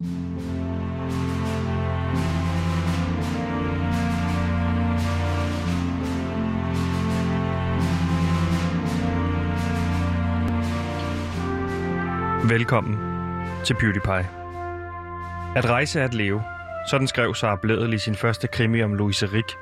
[0.00, 0.10] Velkommen
[13.64, 14.28] til PewDiePie.
[15.56, 16.42] At rejse er at leve.
[16.90, 19.58] Sådan skrev Sara Blædel i sin første krimi om Louise Rick,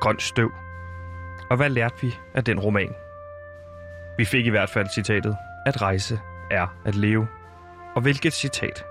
[0.00, 0.50] Grøn støv.
[1.50, 2.94] Og hvad lærte vi af den roman?
[4.18, 6.20] Vi fik i hvert fald citatet, at rejse
[6.50, 7.28] er at leve.
[7.94, 8.84] Og hvilket citat?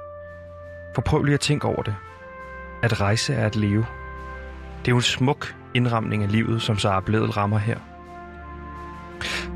[0.95, 1.95] For prøv lige at tænke over det.
[2.83, 3.85] At rejse er at leve.
[4.79, 7.77] Det er jo en smuk indramning af livet, som Sara Blædel rammer her.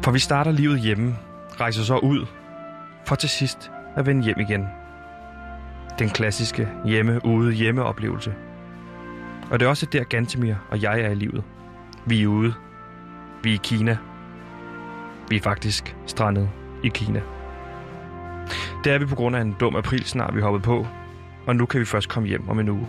[0.04, 1.16] For vi starter livet hjemme,
[1.60, 2.26] rejser så ud,
[3.06, 4.68] for til sidst at vende hjem igen.
[6.00, 8.34] Den klassiske hjemme-ude-hjemme-oplevelse.
[9.52, 11.44] Og det er også der Gantemir og jeg er i livet.
[12.06, 12.54] Vi er ude.
[13.44, 13.98] Vi er i Kina.
[15.30, 16.50] Vi er faktisk strandet
[16.84, 17.22] i Kina.
[18.84, 20.88] Det er vi på grund af en dum aprilsnar, vi hoppede på,
[21.48, 22.88] og nu kan vi først komme hjem om en uge.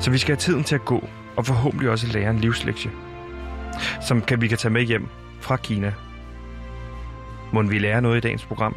[0.00, 2.90] Så vi skal have tiden til at gå, og forhåbentlig også lære en livslektie,
[4.00, 5.08] som kan, vi kan tage med hjem
[5.40, 5.92] fra Kina.
[7.52, 8.76] Må vi lære noget i dagens program?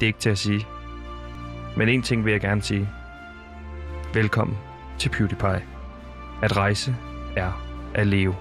[0.00, 0.66] Det er ikke til at sige.
[1.76, 2.88] Men en ting vil jeg gerne sige.
[4.14, 4.58] Velkommen
[4.98, 5.62] til PewDiePie.
[6.42, 6.96] At rejse
[7.36, 7.52] er
[7.94, 8.34] at leve.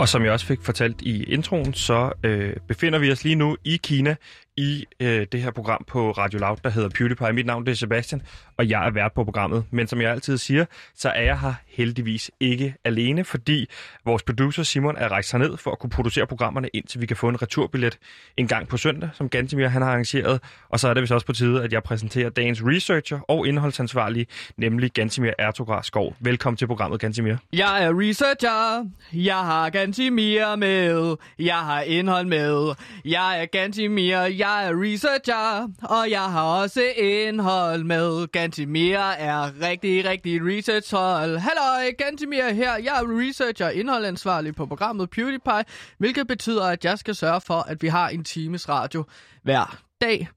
[0.00, 3.56] Og som jeg også fik fortalt i introen, så øh, befinder vi os lige nu
[3.64, 4.16] i Kina
[4.60, 7.32] i øh, det her program på Radio Loud, der hedder PewDiePie.
[7.32, 8.22] Mit navn det er Sebastian,
[8.56, 9.64] og jeg er vært på programmet.
[9.70, 13.66] Men som jeg altid siger, så er jeg her heldigvis ikke alene, fordi
[14.04, 17.28] vores producer Simon er rejst ned for at kunne producere programmerne, indtil vi kan få
[17.28, 17.98] en returbillet
[18.36, 20.42] en gang på søndag, som Gantemir han har arrangeret.
[20.68, 24.26] Og så er det vist også på tide, at jeg præsenterer dagens researcher og indholdsansvarlig,
[24.56, 26.16] nemlig Gantemir Ertogar Skov.
[26.20, 27.36] Velkommen til programmet, Gantemir.
[27.52, 28.90] Jeg er researcher.
[29.12, 31.16] Jeg har Gantemir med.
[31.38, 32.74] Jeg har indhold med.
[33.04, 34.18] Jeg er Gantemir.
[34.18, 35.68] Jeg er researcher.
[35.82, 38.26] Og jeg har også indhold med.
[38.26, 41.38] Gantimir er rigtig, rigtig researchhold.
[41.38, 42.76] Halløj, Gantimir her.
[42.76, 45.64] Jeg er researcher og indholdansvarlig på programmet PewDiePie,
[45.98, 49.04] hvilket betyder, at jeg skal sørge for, at vi har en times radio
[49.42, 50.28] hver dag.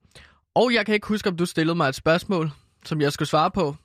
[0.55, 2.51] Og jeg kan ikke huske, om du stillede mig et spørgsmål,
[2.85, 3.75] som jeg skulle svare på.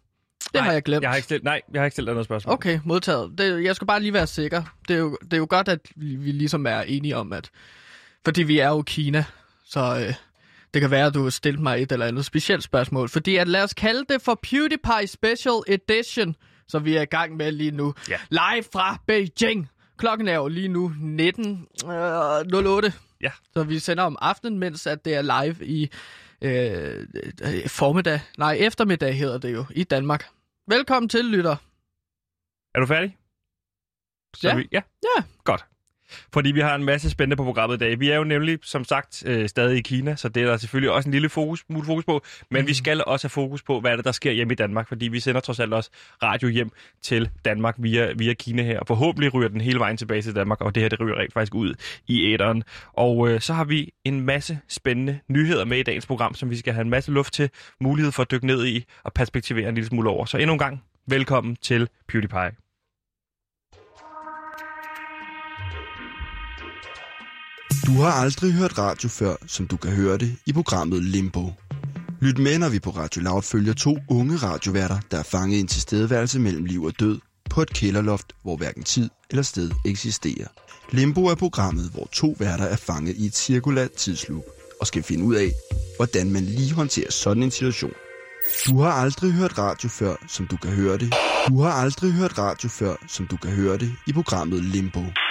[0.44, 1.02] Det nej, har jeg glemt.
[1.02, 2.54] Jeg har ikke stillet, nej, jeg har ikke stillet noget spørgsmål.
[2.54, 3.38] Okay, modtaget.
[3.38, 4.62] Det, jeg skal bare lige være sikker.
[4.88, 7.50] Det er, jo, det er jo godt, at vi, vi ligesom er enige om, at...
[8.24, 9.24] Fordi vi er jo Kina,
[9.64, 10.14] så øh,
[10.74, 13.08] det kan være, at du har stillet mig et eller andet specielt spørgsmål.
[13.08, 16.36] Fordi at lad os kalde det for PewDiePie Special Edition,
[16.68, 17.94] som vi er i gang med lige nu.
[18.08, 18.18] Ja.
[18.30, 19.68] Live fra Beijing.
[19.96, 22.86] Klokken er jo lige nu 19.08.
[22.86, 23.30] Øh, Ja.
[23.52, 25.90] Så vi sender om aftenen, mens at det er live i
[26.42, 27.06] øh,
[27.42, 28.20] øh, formiddag.
[28.38, 30.28] Nej, eftermiddag hedder det jo i Danmark.
[30.68, 31.56] Velkommen til, lytter.
[32.74, 33.16] Er du færdig?
[34.36, 34.56] Så Ja.
[34.56, 34.80] Vi, ja.
[35.16, 35.22] Ja.
[35.44, 35.64] Godt.
[36.32, 38.00] Fordi vi har en masse spændende på programmet i dag.
[38.00, 40.90] Vi er jo nemlig, som sagt, øh, stadig i Kina, så det er der selvfølgelig
[40.90, 42.22] også en lille fokus, smule fokus på.
[42.50, 42.68] Men mm.
[42.68, 45.08] vi skal også have fokus på, hvad er det, der sker hjemme i Danmark, fordi
[45.08, 45.90] vi sender trods alt også
[46.22, 46.70] radio hjem
[47.02, 48.80] til Danmark via, via Kina her.
[48.86, 51.54] Forhåbentlig ryger den hele vejen tilbage til Danmark, og det her det ryger rent faktisk
[51.54, 51.74] ud
[52.06, 52.62] i æderen.
[52.92, 56.56] Og øh, så har vi en masse spændende nyheder med i dagens program, som vi
[56.56, 59.74] skal have en masse luft til, mulighed for at dykke ned i og perspektivere en
[59.74, 60.24] lille smule over.
[60.24, 62.67] Så endnu en gang, velkommen til PewDiePie.
[67.88, 71.52] Du har aldrig hørt radio før, som du kan høre det i programmet Limbo.
[72.20, 75.60] Lyt med, når vi på Radio Loud følger to unge radioværter, der er fanget i
[75.60, 77.18] en tilstedeværelse mellem liv og død
[77.50, 80.46] på et kælderloft, hvor hverken tid eller sted eksisterer.
[80.92, 84.44] Limbo er programmet, hvor to værter er fanget i et cirkulært tidsloop
[84.80, 85.52] og skal finde ud af,
[85.96, 87.92] hvordan man lige håndterer sådan en situation.
[88.66, 91.14] Du har aldrig hørt radio før, som du kan høre det.
[91.48, 95.04] Du har aldrig hørt radio før, som du kan høre det i programmet Limbo.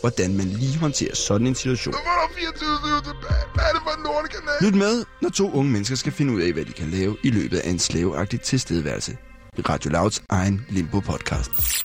[0.00, 1.94] hvordan man lige håndterer sådan en situation.
[1.94, 3.44] Nu var der 24 tilbage.
[3.54, 4.56] Hvad er det for en lortekanal?
[4.64, 7.30] Lyt med, når to unge mennesker skal finde ud af, hvad de kan lave i
[7.30, 9.12] løbet af en slaveagtig tilstedeværelse.
[9.58, 11.82] I Radio Louds egen Limbo-podcast.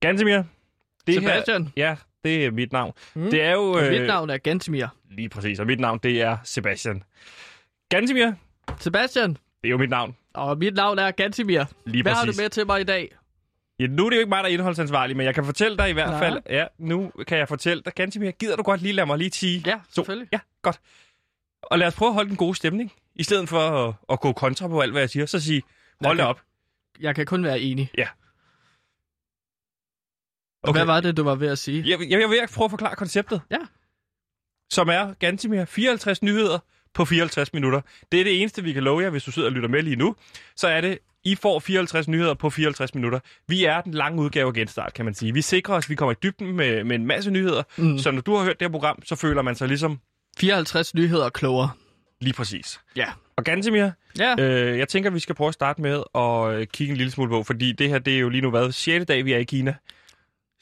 [0.00, 0.42] Gantemir.
[1.06, 1.62] Det Sebastian.
[1.64, 2.92] Her, ja, det er mit navn.
[3.14, 3.30] Mm.
[3.30, 3.62] Det er jo...
[3.72, 4.86] Og mit navn er Gantemir.
[5.10, 7.02] Lige præcis, og mit navn, det er Sebastian.
[7.90, 8.32] Gantemir,
[8.80, 9.30] Sebastian.
[9.30, 10.16] det er jo mit navn.
[10.34, 11.64] Og mit navn er Gantimir.
[11.86, 12.40] Lige Hvad har du præcis.
[12.40, 13.16] med til mig i dag?
[13.78, 15.90] Ja, nu er det jo ikke mig, der er indholdsansvarlig, men jeg kan fortælle dig
[15.90, 16.18] i hvert Nej.
[16.18, 16.40] fald...
[16.50, 19.62] Ja, nu kan jeg fortælle dig, Gantemir, gider du godt lige lade mig lige sige?
[19.66, 20.28] Ja, Så, selvfølgelig.
[20.32, 20.80] ja, godt.
[21.62, 24.32] Og lad os prøve at holde den gode stemning, i stedet for at, at gå
[24.32, 25.26] kontra på alt, hvad jeg siger.
[25.26, 25.62] Så sige,
[26.04, 26.28] hold Okay.
[26.28, 26.40] op.
[27.00, 27.90] Jeg kan kun være enig.
[27.98, 28.08] Ja.
[30.62, 30.78] Okay.
[30.78, 31.90] Hvad var det, du var ved at sige?
[31.90, 33.40] Jeg, jeg, jeg vil prøve at forklare konceptet.
[33.50, 33.56] Ja.
[34.70, 36.58] Som er ganske mere 54 nyheder
[36.94, 37.80] på 54 minutter.
[38.12, 39.96] Det er det eneste, vi kan love jer, hvis du sidder og lytter med lige
[39.96, 40.16] nu.
[40.56, 40.98] Så er det,
[41.30, 43.20] I får 54 nyheder på 54 minutter.
[43.48, 45.34] Vi er den lange udgave af Genstart, kan man sige.
[45.34, 47.62] Vi sikrer os, at vi kommer i dybden med, med en masse nyheder.
[47.76, 47.98] Mm.
[47.98, 50.00] Så når du har hørt det her program, så føler man sig ligesom
[50.38, 51.70] 54 nyheder klogere.
[52.20, 52.80] lige præcis.
[52.96, 53.06] Ja.
[53.36, 54.34] Og Gantemir, Ja.
[54.40, 57.30] øh, jeg tænker, vi skal prøve at starte med at øh, kigge en lille smule
[57.30, 59.06] på, fordi det her, det er jo lige nu været 6.
[59.06, 59.74] dag, vi er i Kina.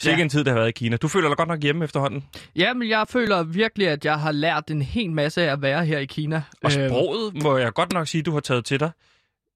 [0.01, 0.23] Sikke Ja.
[0.23, 0.97] en tid, der har været i Kina.
[0.97, 2.25] Du føler dig godt nok hjemme efterhånden.
[2.57, 5.85] ja, men jeg føler virkelig, at jeg har lært en hel masse af at være
[5.85, 6.43] her i Kina.
[6.63, 8.91] Og Øhm, sproget må jeg godt nok sige, du har taget til dig.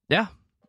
[0.09, 0.25] Ja,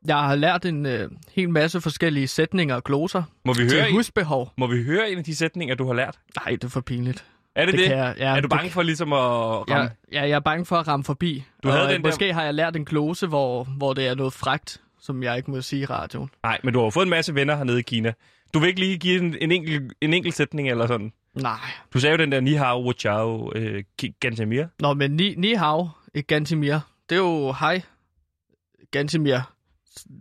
[0.07, 3.89] jeg har lært en øh, hel masse forskellige sætninger og gloser Må vi, til høre
[3.89, 4.53] en, husbehov.
[4.59, 6.19] må vi høre en af de sætninger, du har lært?
[6.45, 7.25] Nej, det er for pinligt.
[7.55, 7.85] Er det det?
[7.87, 9.75] kan jeg, ja, er du det bange kan- for ligesom at ramme?
[10.13, 11.45] Ja, ja, jeg er bange for at ramme forbi.
[11.63, 14.07] Du havde og, den øh, der- Måske har jeg lært en glose, hvor, hvor det
[14.07, 16.31] er noget fragt, som jeg ikke må sige i radioen.
[16.43, 18.13] Nej, men du har jo fået en masse venner hernede i Kina.
[18.55, 21.13] Du vil ikke lige give en, en, enkelt, en enkelt sætning eller sådan?
[21.35, 21.59] Nej.
[21.95, 24.65] Du sagde jo den der ni hao, wo chao, øh, ki- gantemir.
[24.81, 26.79] Nå, men ni, ni hav, ikke Gantimir.
[27.09, 27.83] Det er jo hej,
[28.91, 29.39] Gantimir.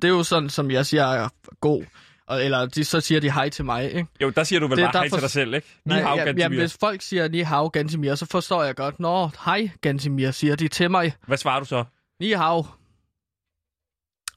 [0.01, 1.29] Det er jo sådan, som jeg siger er
[1.62, 1.83] god.
[2.27, 4.07] Og, eller de, så siger de hej til mig, ikke?
[4.21, 5.68] Jo, der siger du vel Det- bare hej for- til dig selv, ikke?
[5.85, 6.44] Ni hao, ja, gantemir.
[6.44, 9.00] jamen, hvis folk siger ni hav, Gantimir, så forstår jeg godt.
[9.00, 11.13] Nå, hej, Gantimir, siger de til mig.
[11.27, 11.85] Hvad svarer du så?
[12.19, 12.65] Ni hav.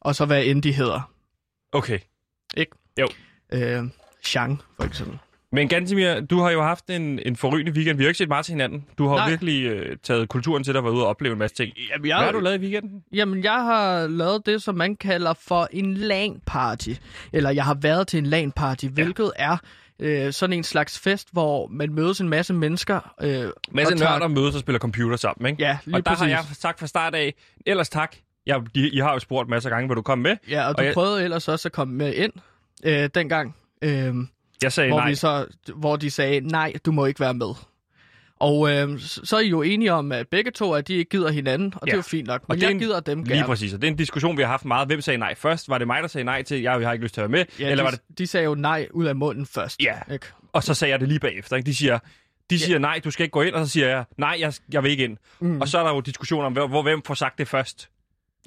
[0.00, 1.12] Og så hvad end de hedder.
[1.72, 1.98] Okay.
[3.52, 3.82] Øh,
[4.22, 5.19] Shang, for eksempel.
[5.54, 7.96] Men Gantemir, du har jo haft en, en forrygende weekend.
[7.98, 8.84] Vi har jo ikke set meget til hinanden.
[8.98, 9.28] Du har Nej.
[9.28, 11.72] virkelig øh, taget kulturen til dig og været ude og opleve en masse ting.
[11.90, 13.02] Jamen, Hvad har du lavet i weekenden?
[13.12, 16.90] Jamen, jeg har lavet det, som man kalder for en LAN-party.
[17.32, 19.56] Eller jeg har været til en LAN-party, hvilket er
[19.98, 23.14] øh, sådan en slags fest, hvor man mødes en masse mennesker.
[23.22, 23.28] Øh,
[23.72, 25.62] Masse og tager- nørder mødes og spiller computer sammen, ikke?
[25.62, 26.20] Ja, lige og der præcis.
[26.20, 27.34] har jeg sagt fra start af,
[27.66, 28.16] ellers tak.
[28.46, 30.36] Jeg, de, I har jo spurgt masser af gange, vil du komme med?
[30.50, 32.32] Ja, og og du jeg- prøvede ellers også at komme med ind
[32.84, 34.14] øh, dengang, øh,
[34.64, 35.08] Jeg sagde hvor, nej.
[35.08, 35.46] vi så,
[35.76, 37.55] hvor de sagde, nej, du må ikke være med.
[38.37, 41.31] Og øh, så er I jo enige om, at begge to, at de ikke gider
[41.31, 41.90] hinanden, og ja.
[41.90, 42.40] det er jo fint nok.
[42.40, 43.46] Og Men det er jeg en- gider dem Lige gerne.
[43.46, 44.88] præcis, og det er en diskussion, vi har haft meget.
[44.88, 45.69] Hvem sagde nej først?
[45.69, 47.44] Var det mig, der sagde nej til, jeg har ikke lyst til at være med?
[47.61, 48.19] Ja, Eller de, var det...
[48.19, 49.82] de sagde jo nej ud af munden først.
[49.82, 50.12] Ja.
[50.12, 50.26] Ikke?
[50.52, 51.56] Og så sagde jeg det lige bagefter.
[51.56, 51.67] Ikke?
[51.67, 51.99] De siger,
[52.50, 54.82] de siger nej, du skal ikke gå ind, og så siger jeg, nej, jeg, jeg
[54.82, 55.17] vil ikke ind.
[55.40, 55.60] Mm.
[55.60, 57.88] Og så er der jo diskussion om, hvor, hvor hvem får sagt det først.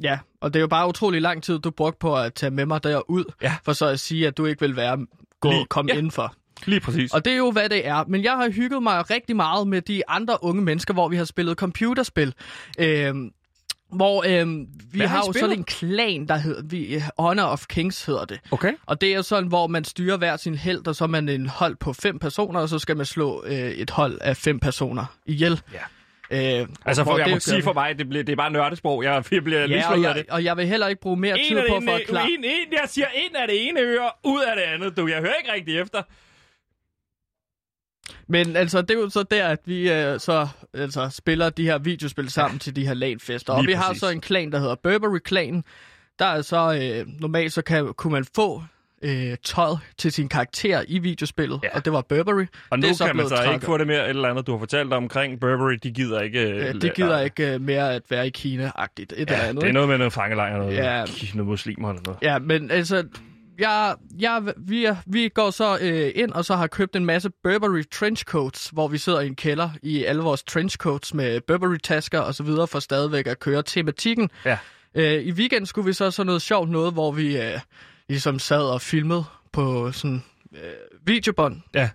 [0.03, 2.65] Ja, og det er jo bare utrolig lang tid, du brugte på at tage med
[2.65, 3.55] mig derud, Ja.
[3.65, 4.97] for så at sige, at du ikke vil være
[5.41, 5.97] gå, Lige- komme ja.
[5.97, 6.33] indenfor.
[6.65, 7.13] Lige præcis.
[7.13, 8.03] Og det er jo, hvad det er.
[8.07, 11.25] Men jeg har hygget mig rigtig meget med de andre unge mennesker, hvor vi har
[11.25, 12.33] spillet computerspil.
[12.79, 13.31] Øhm,
[13.91, 17.65] hvor øhm, vi Hvad har har jo sådan en klan, der hedder vi, Honor of
[17.69, 18.39] Kings hedder det.
[18.51, 18.73] Okay.
[18.85, 21.47] Og det er sådan, hvor man styrer hver sin held, og så er man en
[21.47, 25.05] hold på fem personer, og så skal man slå øh, et hold af fem personer
[25.25, 25.61] ihjel.
[25.73, 25.79] Ja.
[26.31, 29.03] Øh, Altså, for, jeg det må sige for mig, det, bliver, det er bare nørdesprog.
[29.03, 30.15] Jeg, jeg bliver Ja, og af det.
[30.15, 32.31] jeg, og jeg vil heller ikke bruge mere En tid på for at klare...
[32.31, 34.97] en, en, jeg siger ind af det ene øre, ud af det andet.
[34.97, 36.01] Du, jeg hører ikke rigtig efter.
[38.27, 41.77] Men altså, det er jo så der, at vi øh, så altså, spiller de her
[41.77, 42.59] videospil sammen ja.
[42.59, 43.53] til de her LAN-fester.
[43.53, 43.99] Og vi har præcis.
[43.99, 45.63] så en klan, der hedder Burberry Clan.
[46.19, 48.63] Der er så, øh, normalt så kan, kunne man få
[49.01, 51.67] øh, tøj til sin karakter i videospillet, Ja.
[51.73, 51.75] ja.
[51.77, 52.45] og det var Burberry.
[52.69, 53.53] Og nu det er så kan man så trækket.
[53.53, 54.47] ikke få det mere et eller andet.
[54.47, 56.41] Du har fortalt omkring Burberry, de gider ikke...
[56.49, 59.13] Øh, de gider ikke øh, mere at være i Kina-agtigt.
[59.13, 61.05] Et eller Ja, andet, det er noget med noget fangelejr, noget, Ja.
[61.33, 62.19] noget muslimer eller noget.
[62.21, 63.03] Ja, men altså,
[63.59, 67.29] jeg, jeg, vi, er, vi går så øh, ind og så har købt en masse
[67.43, 72.35] Burberry trenchcoats, hvor vi sidder i en kælder i alle vores trenchcoats med Burberry-tasker og
[72.35, 74.29] så videre for stadigvæk at køre tematikken.
[74.45, 74.57] Ja.
[74.95, 77.59] Øh, I weekend skulle vi så sådan noget sjovt noget, hvor vi øh,
[78.09, 80.23] ligesom sad og filmede på sådan
[80.53, 80.59] øh,
[81.05, 81.61] videobånd.
[81.73, 81.89] Ja.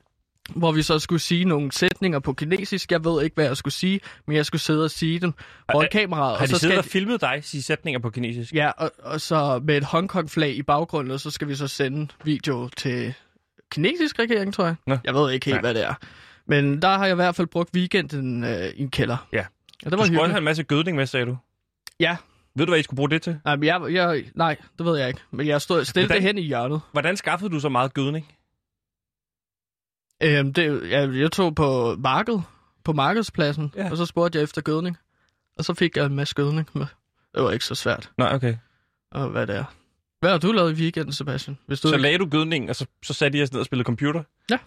[0.57, 2.93] Hvor vi så skulle sige nogle sætninger på kinesisk.
[2.93, 5.33] Jeg ved ikke, hvad jeg skulle sige, men jeg skulle sidde og sige dem
[5.73, 6.37] foran er- kameraet.
[6.37, 8.55] Har og de så siddet skal og filmet dig sige sætninger på kinesisk?
[8.55, 12.69] Ja, og, og så med et Hongkong-flag i baggrunden, så skal vi så sende video
[12.77, 13.15] til
[13.71, 14.75] kinesisk regering, tror jeg.
[14.87, 14.99] Nå.
[15.05, 15.61] Jeg ved ikke helt, Nej.
[15.61, 15.95] hvad det er.
[16.47, 19.17] Men der har jeg i hvert fald brugt weekenden øh, i en kælder.
[19.33, 19.39] Ja.
[19.41, 19.45] Og
[19.85, 20.31] det Du var skulle også hyggeligt.
[20.33, 21.37] have en masse gødning med, sagde du.
[22.01, 22.17] Ja.
[22.55, 23.41] Ved du, hvad I skulle bruge det til?
[23.45, 25.21] Nej, men jeg, jeg, nej, det ved jeg ikke.
[25.31, 26.81] Men jeg stod stille Hvordan- det hen i hjørnet.
[26.93, 28.35] Hvordan skaffede du så meget gødning?
[30.23, 32.43] Øhm, det, jeg, jeg tog på markedet,
[32.85, 33.85] på markedspladsen, Ja.
[33.85, 33.91] ja.
[33.91, 34.99] og så spurgte jeg efter gødning.
[35.59, 36.87] Og så fik jeg en masse gødning med.
[37.35, 38.57] Det var ikke så svært, Nej, okay.
[39.11, 39.65] og hvad det er.
[40.21, 41.59] Hvad har du lavet i weekenden, Sebastian?
[41.67, 42.03] Hvis du Så ikke...
[42.03, 44.23] lagde du gødningen, og så, så satte os ned og spillede computer?
[44.51, 44.59] Ja.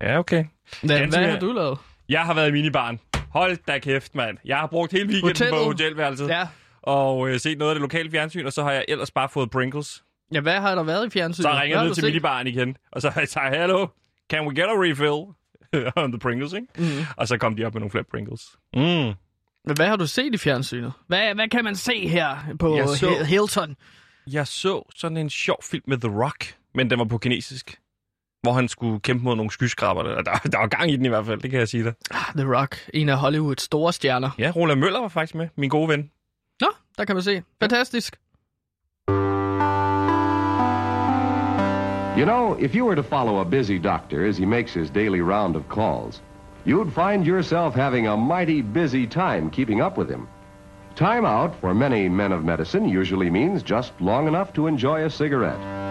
[0.00, 0.44] Ja, okay.
[0.82, 1.78] Hvad, Ganske hvad mere- har du lavet?
[2.08, 3.00] Jeg har været i minibarn.
[3.36, 4.38] Hold da kæft, mand.
[4.44, 5.54] Jeg har brugt hele weekenden Hotellet.
[5.54, 6.28] på hotelværelset.
[6.28, 6.48] Ja.
[6.82, 9.50] Og øh, set noget af det lokale fjernsyn, og så har jeg ellers bare fået
[9.50, 10.04] Pringles.
[10.32, 11.42] ja, hvad har der været i fjernsynet?
[11.44, 13.86] Så har jeg ned til minibaren igen, og så har jeg sagt, hello,
[14.30, 15.34] can we get a refill?
[16.04, 16.66] on the Pringles, ikke?
[16.78, 17.04] Mm.
[17.16, 18.42] Og så kom de op med nogle flere Pringles.
[18.74, 18.80] Mm.
[19.64, 20.92] Men hvad har du set i fjernsynet?
[21.06, 23.76] Hvad, hvad kan man se her på Jeg så- Hi- Hilton?
[24.26, 27.78] Jeg så sådan en sjov film med The Rock, men den var på kinesisk.
[28.46, 30.02] Hvor han skulle kæmpe mod nogle skyskraber.
[30.02, 31.92] Der, der, der var gang i den i hvert fald, det kan jeg sige dig.
[32.10, 34.30] Ah, The Rock, en af Hollywoods store stjerner.
[34.38, 36.10] Ja, Roland Møller var faktisk med, min gode ven.
[36.60, 36.66] Nå,
[36.98, 37.42] der kan man se.
[37.60, 38.16] Fantastisk.
[42.18, 45.20] You know, if you were to follow a busy doctor as he makes his daily
[45.20, 46.22] round of calls,
[46.66, 50.28] you'd find yourself having a mighty busy time keeping up with him.
[50.94, 55.10] Time out for many men of medicine usually means just long enough to enjoy a
[55.10, 55.85] cigarette.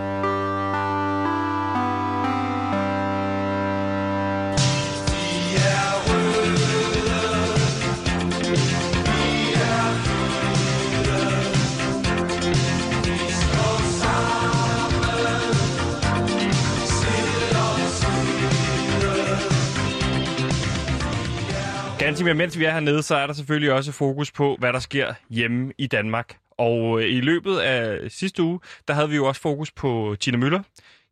[22.06, 24.80] Ganske mere, mens vi er hernede, så er der selvfølgelig også fokus på, hvad der
[24.80, 26.38] sker hjemme i Danmark.
[26.58, 30.38] Og øh, i løbet af sidste uge, der havde vi jo også fokus på Tina
[30.38, 30.62] Møller.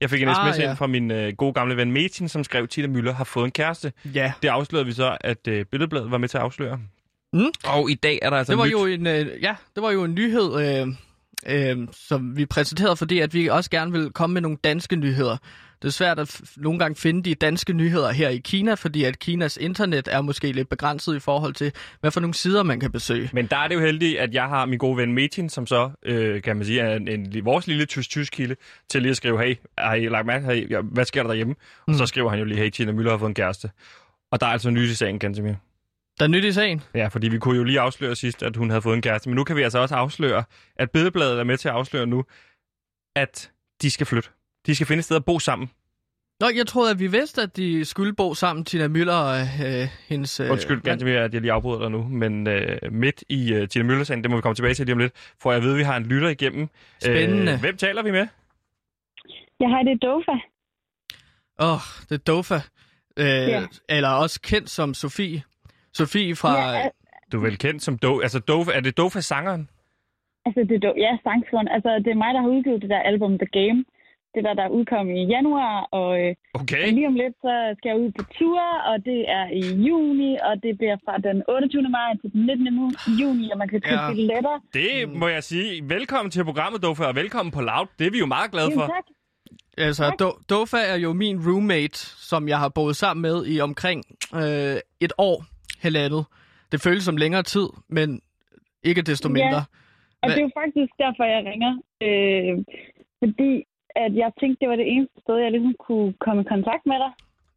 [0.01, 0.69] Jeg fik en Ah, sms ja.
[0.69, 3.45] ind fra min øh, gode gamle ven Metin, som skrev, at Tina Møller har fået
[3.45, 3.91] en kæreste.
[4.05, 6.79] Ja, Det afslørede vi så, at øh, Billedbladet var med til at afsløre.
[7.33, 7.45] Mm.
[7.65, 8.71] Og i dag er der altså det var nyt.
[8.71, 10.87] jo en, øh, ja, det var jo en nyhed, øh,
[11.47, 15.37] øh, som vi præsenterede, fordi at vi også gerne vil komme med nogle danske nyheder.
[15.83, 19.19] Det er svært at nogle gange finde de danske nyheder her i Kina, fordi at
[19.19, 22.91] Kinas internet er måske lidt begrænset i forhold til, hvad for nogle sider man kan
[22.91, 23.29] besøge.
[23.33, 25.91] Men der er det jo heldigt, at jeg har min gode ven Metin, som så,
[26.05, 28.55] øh, kan man sige, er en, en, vores lille tysk-tysk kilde,
[28.89, 31.53] til lige at skrive, hey, har I lagt mærke, hey, hvad sker der derhjemme?
[31.87, 31.93] Mm.
[31.93, 33.69] Og så skriver han jo lige, hey, Tina Møller har fået en kæreste.
[34.31, 35.53] Og der er altså nyt i sagen, Gantemir.
[36.19, 36.81] Der er nyt i sagen.
[36.95, 39.29] Ja, fordi vi kunne jo lige afsløre sidst, at hun havde fået en kæreste.
[39.29, 40.43] Men nu kan vi altså også afsløre,
[40.75, 42.23] at Billedbladet er med til at afsløre nu,
[43.15, 44.29] at de skal flytte.
[44.65, 45.69] De skal finde et sted at bo sammen.
[46.39, 49.87] Nå, jeg troede, at vi vidste, at de skulle bo sammen, Tina Møller og øh,
[50.09, 50.39] hendes...
[50.39, 53.83] Øh, Undskyld, Gantemir, at jeg lige afbryder dig nu, men øh, midt i øh, Tina
[53.83, 55.83] Møller-sagen, det må vi komme tilbage til lige om lidt, for jeg ved, at vi
[55.83, 56.67] har en lytter igennem.
[57.01, 57.51] Spændende.
[57.53, 58.27] Øh, hvem taler vi med?
[59.59, 60.31] Jeg har det Dofa.
[61.59, 61.79] Åh, oh,
[62.09, 62.55] det er Dofa.
[63.17, 63.61] Øh, Ja.
[63.89, 65.43] Eller også kendt som Sofie.
[65.93, 66.61] Sofie fra...
[66.71, 66.91] Ja, al-
[67.31, 68.19] Du er vel kendt som Do...
[68.19, 69.69] Altså, Dofa, er det Dofa-sangeren?
[70.45, 71.67] altså, det er Do- ja, sangskriveren.
[71.67, 73.85] Altså, det er mig, der har udgivet det der album The Game.
[74.35, 76.85] Det der, der udkom i januar, og øh, Okay.
[76.93, 80.53] lige om lidt, så skal jeg ud på tur, og det er i juni, og
[80.63, 81.81] det bliver fra den 28.
[81.89, 82.67] maj til den 19.
[82.79, 84.07] mu- juni, og man kan købe Ja.
[84.07, 84.13] ja.
[84.13, 84.55] billetter.
[84.73, 85.89] Det må jeg sige.
[85.89, 87.87] Velkommen til programmet, Dofa, og velkommen på Loud.
[87.99, 88.81] Det er vi jo meget glade for.
[88.81, 89.05] Jamen, tak.
[89.77, 91.97] Altså, Do- Dofa er jo min roommate,
[92.29, 94.03] som jeg har boet sammen med i omkring
[94.35, 94.75] øh,
[95.05, 95.43] et år,
[95.81, 96.25] halvandet.
[96.71, 98.21] Det føles som længere tid, men
[98.83, 99.33] ikke desto Ja.
[99.33, 99.57] mindre.
[100.21, 101.73] Og Hvad- det er jo faktisk derfor, jeg ringer.
[102.07, 102.53] Øh,
[103.19, 103.63] fordi
[103.95, 106.95] at jeg tænkte, det var det eneste sted, jeg ligesom kunne komme i kontakt med
[107.03, 107.11] dig.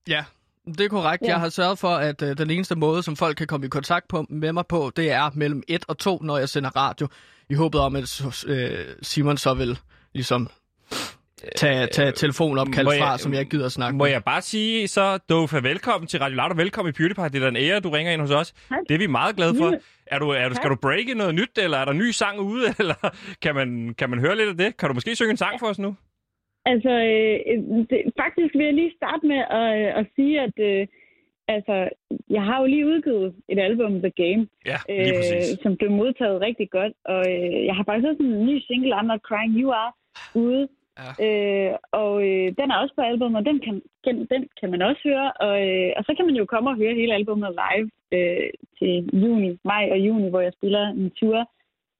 [0.08, 0.24] Ja,
[0.66, 1.22] det er korrekt.
[1.22, 1.28] Ja.
[1.28, 4.08] Jeg har sørget for, at øh, den eneste måde, som folk kan komme i kontakt
[4.08, 7.08] på, med mig på, det er mellem 1 og 2, når jeg sender radio.
[7.50, 9.78] I håbet om, at øh, Simon så vil
[10.14, 10.48] ligesom
[11.56, 14.10] tage, tage telefonopkald jeg- fra, som jeg ikke gider at snakke Må med.
[14.12, 17.28] jeg bare sige så, Dofa, velkommen til Radio Loud, og velkommen i PewDiePie.
[17.28, 18.52] Det er en ære, du ringer ind hos os.
[18.68, 18.78] Tak.
[18.88, 19.74] Det er vi meget glade for.
[20.06, 22.64] Er du, er du, skal du breake noget nyt, eller er der ny sang ude,
[22.78, 22.94] eller
[23.42, 24.76] kan man, kan man høre lidt af det?
[24.76, 25.96] Kan du måske synge en sang for os nu?
[26.72, 27.58] Altså, øh,
[27.90, 30.86] det, faktisk vil jeg lige starte med at, øh, at sige, at øh,
[31.48, 31.88] altså,
[32.30, 36.70] jeg har jo lige udgivet et album, The Game, Ja, øh, som blev modtaget rigtig
[36.70, 36.92] godt.
[37.04, 39.92] Og øh, jeg har faktisk også en ny single, I'm Not Crying You Are,
[40.34, 40.68] ude.
[41.02, 41.10] Ja.
[41.26, 44.82] Øh, og øh, den er også på albumet, og den kan, den, den kan man
[44.82, 45.32] også høre.
[45.32, 48.92] Og, øh, og så kan man jo komme og høre hele albumet live øh, til
[49.22, 51.50] juni, maj og juni, hvor jeg spiller en tur,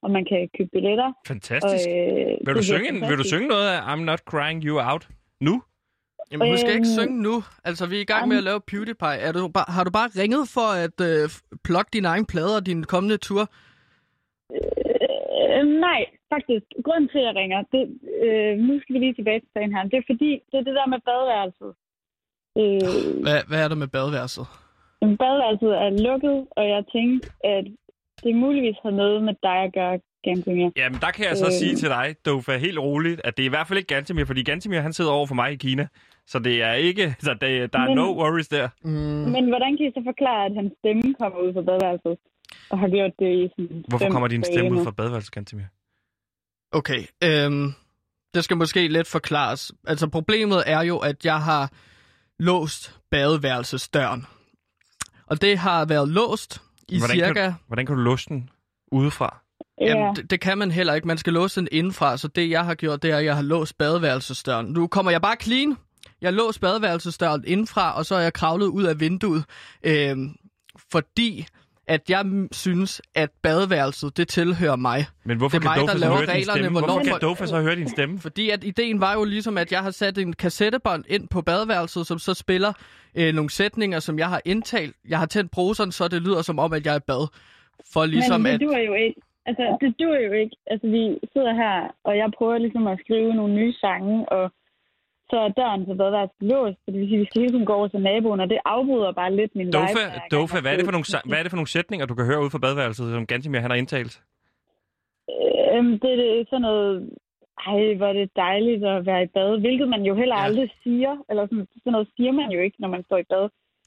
[0.02, 1.12] og man kan købe billetter.
[1.26, 1.88] Fantastisk.
[1.88, 3.34] Og, øh, Vil du, synge, en- vil du fantastisk.
[3.34, 5.08] synge noget af I'm Not Crying You Out
[5.40, 5.62] nu?
[6.30, 7.34] Jamen, du skal ikke Øhm, synge nu.
[7.64, 9.18] Altså, vi er i gang med at lave PewDiePie.
[9.26, 11.24] Er du bare, har du bare ringet for at øh,
[11.64, 13.42] plukke dine egne plader og din kommende tur?
[14.56, 16.00] Øh, nej,
[16.34, 16.66] faktisk.
[16.84, 17.82] Grunden til, at jeg ringer, det,
[18.26, 19.82] øh, nu skal vi lige tilbage til sagen her.
[19.92, 21.70] Det er fordi, det er det der med badeværelset.
[22.60, 24.46] Øh, Hvad, hvad er der med badeværelset?
[25.22, 27.24] badeværelset er lukket, og jeg tænkte,
[27.56, 27.64] at
[28.24, 30.70] det muligvis har noget med dig at gøre, Gantemir.
[30.76, 31.52] Jamen, der kan jeg så Øh.
[31.52, 34.42] sige til dig, Dofa, helt roligt, at det er i hvert fald ikke Gantemir, fordi
[34.42, 35.88] Gantemir, han sidder over for mig i Kina.
[36.26, 38.68] Så det er ikke, så det, der er Men- no worries der.
[38.84, 38.90] Mm.
[39.34, 42.16] Men hvordan kan I så forklare, at hans stemme kommer ud fra badeværelset?
[42.70, 45.64] Og har gjort det i sådan Hvorfor kommer din stemme ud fra badeværelset, Gantemir?
[46.72, 47.72] Okay, øhm,
[48.34, 49.72] det skal måske lidt forklares.
[49.86, 51.72] Altså, problemet er jo, at jeg har
[52.38, 54.26] låst badeværelsesdøren.
[55.26, 57.32] Og det har været låst i Hvordan cirka...
[57.32, 58.50] Kan, hvordan kan du låse den
[58.92, 59.42] udefra?
[59.80, 61.06] Ja, Jamen, det, det kan man heller ikke.
[61.06, 63.42] Man skal låse den indenfra, så det jeg har gjort, det er, at jeg har
[63.42, 64.66] låst badeværelsesdøren.
[64.66, 65.76] Nu kommer jeg bare clean.
[66.20, 69.44] Jeg lå badeværelsesdøren indenfra, og så er jeg kravlet ud af vinduet,
[69.82, 70.16] øh,
[70.90, 71.46] fordi
[71.88, 75.06] at jeg synes, at badeværelset, det tilhører mig.
[75.24, 76.78] Men hvorfor Det er kan mig, der Dofa så laver høre din reglerne, stemme?
[76.78, 78.18] hvornår Hvorfor kan Dofa så høre din stemme?
[78.18, 82.06] Fordi at ideen var jo ligesom, at jeg har sat en kassettebånd ind på badeværelset,
[82.06, 82.72] som så spiller
[83.18, 84.96] øh, nogle sætninger, som jeg har indtalt.
[85.08, 87.28] Jeg har tændt bruseren, så det lyder som om, at jeg er i bad.
[87.92, 89.20] For ligesom Men det duer jo ikke.
[89.46, 90.56] Altså, det duer jo ikke.
[90.66, 94.52] Altså, vi sidder her, og jeg prøver ligesom at skrive nogle nye sange, og
[95.30, 97.66] så er døren til badeværelset låst, så det vil sige, at vi skal hele tiden
[97.70, 100.20] gå over til naboen, og det afbryder bare lidt min Dofa, vibe.
[100.36, 102.42] Dofa hvad, er det for nogle, hvad er det for nogle sætninger, du kan høre
[102.44, 104.14] ud fra badeværelset, som Gantimir han har indtalt?
[105.74, 106.90] Øhm, det, det er sådan noget,
[107.70, 110.44] ej, hvor er det dejligt at være i bad, hvilket man jo heller Ja.
[110.44, 113.44] aldrig siger, eller sådan, sådan noget siger man jo ikke, når man står i bad.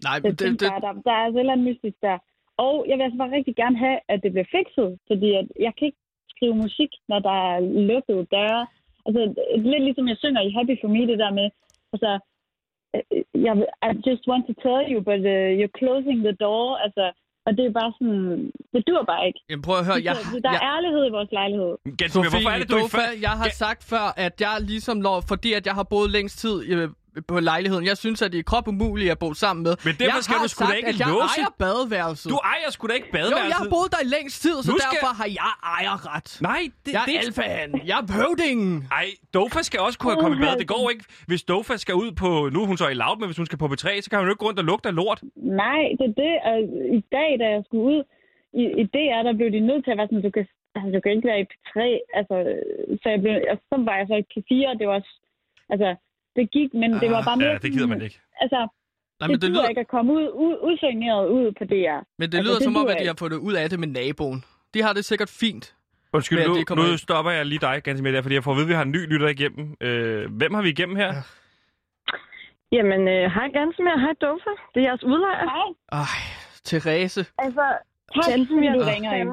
[0.07, 2.17] Nej, Jeg det, det, bare, der, der er altså et eller andet mystisk der.
[2.67, 5.73] Og jeg vil altså bare rigtig gerne have, at det bliver fikset, fordi at jeg
[5.77, 6.01] kan ikke
[6.33, 8.67] skrive musik, når der er lukkede døre.
[9.09, 9.21] Altså,
[9.71, 11.47] lidt ligesom jeg synger i Happy For Me, det der med,
[11.93, 12.11] altså,
[12.95, 13.53] øh, jeg,
[13.89, 17.05] I just want to tell you, but uh, you're closing the door, altså,
[17.45, 19.39] og det er bare sådan, det dur bare ikke.
[19.49, 21.71] Jamen, prøv at høre, jeg, der er jeg, ærlighed i vores lejlighed.
[22.15, 22.97] Sofie, hvorfor er det, du ikke...
[23.27, 26.55] Jeg har sagt før, at jeg ligesom når, fordi at jeg har boet længst tid
[26.73, 26.89] øh,
[27.27, 29.73] på lejligheden, jeg synes, at det er krop umuligt at bo sammen med.
[29.87, 32.29] Men derfor jeg skal har du sgu da sagt, ikke at jeg låse- ejer badeværelset.
[32.33, 33.57] Du ejer sgu da ikke jo, jeg badeværelset.
[33.61, 36.29] har boet der i længst tid, så skal- derfor har jeg ejerret.
[36.51, 37.71] Nej, det, Jeg det er alfaen.
[37.91, 38.73] Jeg er høvdingen.
[38.99, 40.55] Ej, Dofa skal også kunne have kommet i bad.
[40.63, 42.29] Det går ikke, hvis Dofa skal ud på...
[42.53, 44.25] Nu er hun så i loud, men hvis hun skal på B3, så kan hun
[44.27, 45.19] jo ikke gå rundt og lugte af lort.
[45.63, 46.33] Nej, det er det.
[46.49, 46.55] Og
[46.99, 47.99] I dag, da jeg skulle ud
[48.61, 50.99] i, i DR, der blev de nødt til at være sådan, du kan, altså, du
[51.03, 51.77] kan ikke være i P3.
[52.19, 52.35] Altså,
[53.01, 55.13] så, jeg blev, og så var jeg så i P4, og det var også,
[55.73, 55.89] altså,
[56.35, 58.19] det gik, men det var bare mere Ja, det gider man ikke.
[58.41, 58.59] Altså,
[59.19, 61.99] Nej, det, men det det lyder, ikke at komme ud, ud udsigneret ud på DR.
[62.19, 63.79] men det altså, lyder det som om, at de har fået det ud af det
[63.79, 64.43] med naboen.
[64.73, 65.75] De har det sikkert fint.
[66.13, 66.97] Undskyld, nu, nu ind.
[66.97, 68.81] stopper jeg lige dig, ganske med der, fordi jeg får at vide, at vi har
[68.81, 69.77] en ny lytter igennem.
[69.81, 71.11] Øh, hvem har vi igennem her?
[72.71, 74.53] Jamen, øh, hej Gansomir, hej Dofa.
[74.73, 75.45] Det er jeres udlejer.
[75.45, 76.19] Nej, Ej,
[76.65, 77.25] Therese.
[77.37, 77.65] Altså,
[78.27, 79.31] Gansomir, du ringer ind.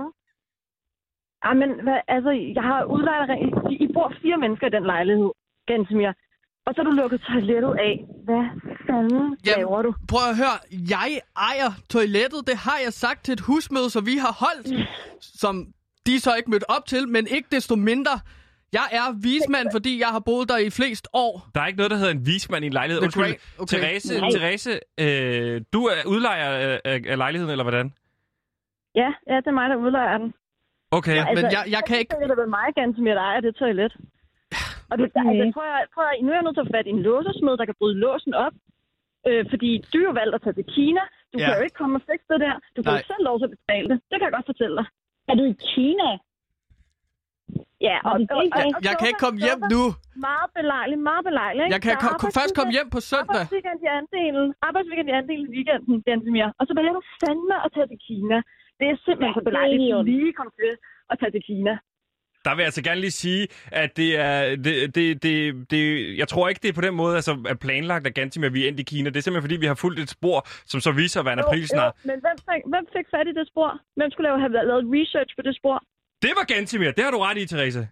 [1.44, 3.24] Ja, men hvad, altså, jeg har udlejer...
[3.46, 5.30] I, I bor fire mennesker i den lejlighed,
[5.66, 6.12] Gansomir.
[6.66, 7.94] Og så har du lukket toilettet af.
[8.24, 8.44] Hvad
[8.86, 9.94] fanden Jamen, laver du?
[10.08, 10.56] Prøv at høre,
[10.94, 11.10] jeg
[11.50, 12.40] ejer toilettet.
[12.46, 14.88] Det har jeg sagt til et husmøde, så vi har holdt,
[15.42, 15.54] som
[16.06, 18.16] de så ikke mødt op til, men ikke desto mindre.
[18.72, 21.32] Jeg er vismand, fordi jeg har boet der i flest år.
[21.54, 23.02] Der er ikke noget, der hedder en vismand i en lejlighed.
[23.02, 23.76] Undskyld, great- okay.
[23.76, 24.30] Therese, Nej.
[24.30, 24.72] Therese
[25.04, 26.48] øh, du er udlejer
[26.84, 27.86] af, af, lejligheden, eller hvordan?
[28.94, 30.34] Ja, ja, det er mig, der udlejer den.
[30.90, 31.16] Okay.
[31.16, 32.14] Ja, men jeg, jeg kan ikke...
[32.20, 33.92] Det er ved mig, Gansomir, der ejer det toilet.
[34.90, 36.86] Og det, altså, prøv, at, prøv at, nu er jeg nødt til at få fat
[36.90, 38.54] i en låsersmed, der kan bryde låsen op.
[39.28, 41.02] Øh, fordi du jo valgt at tage til Kina.
[41.32, 41.44] Du Ja.
[41.46, 42.54] kan jo ikke komme og fikse det der.
[42.76, 43.08] Du får Nej.
[43.10, 43.98] selv lov til at betale det.
[44.10, 44.86] Det kan jeg godt fortælle dig.
[45.30, 46.08] er du i Kina?
[47.88, 48.30] Ja, Har og, og, det?
[48.36, 49.82] og, Jeg, og jeg kan ikke komme hjem nu.
[50.28, 51.64] Meget belejligt, meget belejligt.
[51.64, 51.74] Ikke?
[51.76, 53.40] Jeg kan Der er ko- ko- først komme hjem på søndag.
[53.42, 54.46] Arbejdsweekend i andelen.
[54.68, 56.48] Arbejdsweekend i andelen i weekenden, Gansimir.
[56.58, 58.38] Og så vælger du fandme at tage til Kina.
[58.78, 60.72] Det er simpelthen Ja, så belejligt, det er at lige kom til
[61.10, 61.72] at tage til Kina.
[62.46, 64.56] Der vil jeg altså gerne lige sige, at det er...
[64.56, 65.82] Det, det, det, det,
[66.18, 68.64] jeg tror ikke, det er på den måde altså, er planlagt af Gantimir, at vi
[68.64, 69.10] er endt i Kina.
[69.10, 71.96] Det er simpelthen, fordi vi har fulgt et spor, som så viser være en aprilsnar.
[72.04, 73.80] men hvem fik, hvem fik fat i det spor?
[73.96, 75.76] Hvem skulle lave, have lavet research på det spor?
[76.22, 76.90] Det var Gantimir.
[76.90, 77.88] Det har du ret i, Therese.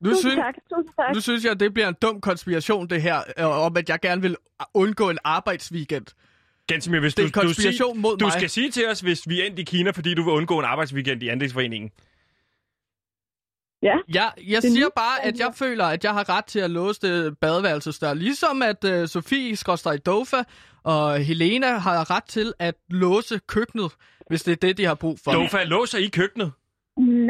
[0.00, 1.14] Nu, Tusind synes, tak, tusind tak.
[1.14, 3.98] nu synes jeg, at det bliver en dum konspiration, det her, øh, om at jeg
[4.00, 4.36] gerne vil
[4.74, 6.06] undgå en arbejdsweekend.
[6.66, 8.32] Gantimir, hvis Det er du, en du, sig, mod du mig.
[8.32, 10.64] skal sige til os, hvis vi er endt i Kina, fordi du vil undgå en
[10.64, 11.90] arbejdsweekend i andelsforeningen.
[13.82, 16.44] Ja, Jeg, jeg Det er siger nu, bare, at jeg føler, at jeg har ret
[16.44, 18.14] til at låse det badeværelsesdør.
[18.14, 20.40] Ligesom at uh, Sofie, Skorstrej Dofa
[20.94, 23.90] og Helena har ret til at låse køkkenet,
[24.30, 25.30] hvis det er det, de har brug for.
[25.32, 26.50] Dofa, låser I køkkenet?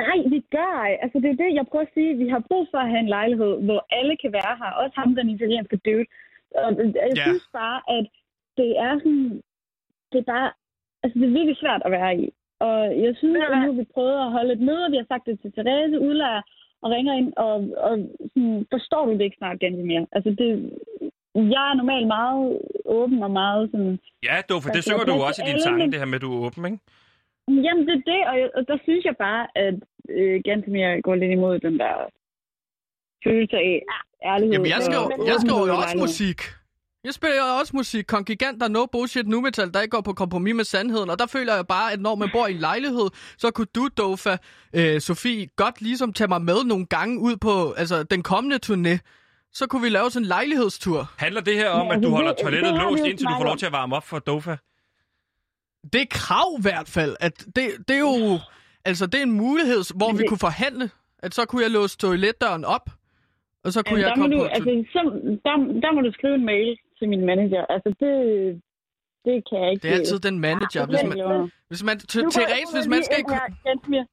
[0.02, 0.92] Nej, vi gør ej.
[1.02, 2.10] Altså, det er det, jeg prøver at sige.
[2.22, 4.70] Vi har brug for at have en lejlighed, hvor alle kan være her.
[4.82, 6.06] Også ham, den italienske dude.
[6.64, 6.68] Og
[7.08, 7.24] jeg Ja.
[7.26, 8.06] synes bare, at
[8.58, 9.30] det er sådan...
[10.12, 10.48] Det er bare...
[11.02, 12.24] Altså, det er virkelig svært at være i.
[12.66, 14.96] Og jeg synes, du at nu har vi prøvet at holde et møde, og vi
[15.02, 16.42] har sagt det til Therese, udlejer,
[16.82, 17.54] og ringer ind, og,
[17.86, 17.92] og
[18.32, 20.06] sådan, forstår du det ikke snart, Ganske mere?
[20.16, 20.48] Altså, det,
[21.54, 23.98] jeg er normalt meget åben og meget sådan...
[24.28, 26.10] Ja, Dofa, det Altså, synger du plads også i din alle, sang, men- det her
[26.12, 26.78] med, at du er åben, ikke?
[27.66, 29.74] Jamen, det er det, og, jeg, og der synes jeg bare, at
[30.16, 31.94] øh, Gantemir går lidt imod den der
[33.24, 33.82] følelse af
[34.24, 34.52] ærlighed.
[34.54, 36.40] Jamen, jeg skriver, jeg skriver jo også musik.
[37.04, 38.04] Jeg spiller også musik.
[38.08, 41.10] Kongigant, der er no bullshit nu metal, der ikke går på kompromis med sandheden.
[41.10, 43.08] Og der føler jeg bare, at når man bor i en lejlighed,
[43.38, 44.36] så kunne du, Dofa,
[44.74, 48.98] øh, Sofie, godt ligesom tage mig med nogle gange ud på altså, den kommende turné.
[49.52, 51.10] Så kunne vi lave sådan en lejlighedstur.
[51.18, 53.44] Handler det her om, Ja, at du holder det- toilettet det låst, indtil du får
[53.44, 54.56] lov til at varme op for Dofa?
[55.92, 57.16] Det er krav i hvert fald.
[57.20, 58.38] At det, det er jo...
[58.84, 60.90] Altså, det er en mulighed, hvor vi kunne forhandle.
[61.18, 62.90] At så kunne jeg låse toiletdøren op,
[63.64, 64.44] og så kunne Altså, jeg komme du, på...
[64.44, 65.00] altså, så,
[65.44, 67.62] der, der må du skrive en mail til min manager.
[67.74, 68.12] Altså, det,
[69.26, 69.82] det kan jeg ikke.
[69.82, 70.82] Det er altid den manager.
[70.92, 71.18] Hvis man,
[71.70, 73.18] hvis man, til, Nu Therese, hvis man skal...
[73.68, 74.04] Gansomir.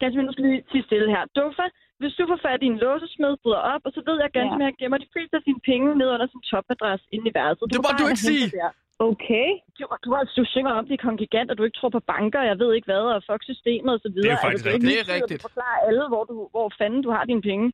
[0.00, 1.22] Gansomir, nu skal vi lige sige stille her.
[1.36, 1.66] Duffa,
[2.00, 4.70] hvis du får fat i en låsesmed, bryder op, og så ved jeg, at Gansomir
[4.70, 4.78] ja.
[4.80, 7.66] gemmer de fleste af sine penge ned under sin topadresse inde i værelset.
[7.74, 8.46] Det må du ikke sige.
[8.58, 8.70] der.
[9.10, 9.48] Okay.
[9.78, 12.58] Du, du, du synger om, det er kongigant, og du ikke tror på banker, jeg
[12.62, 14.30] ved ikke hvad, og fuck systemet og så videre.
[14.30, 14.90] Det er faktisk altså, rigtigt.
[14.90, 15.38] Det er rigtigt.
[15.38, 17.66] at Du forklarer alle, hvor, du, hvor fanden du har dine penge.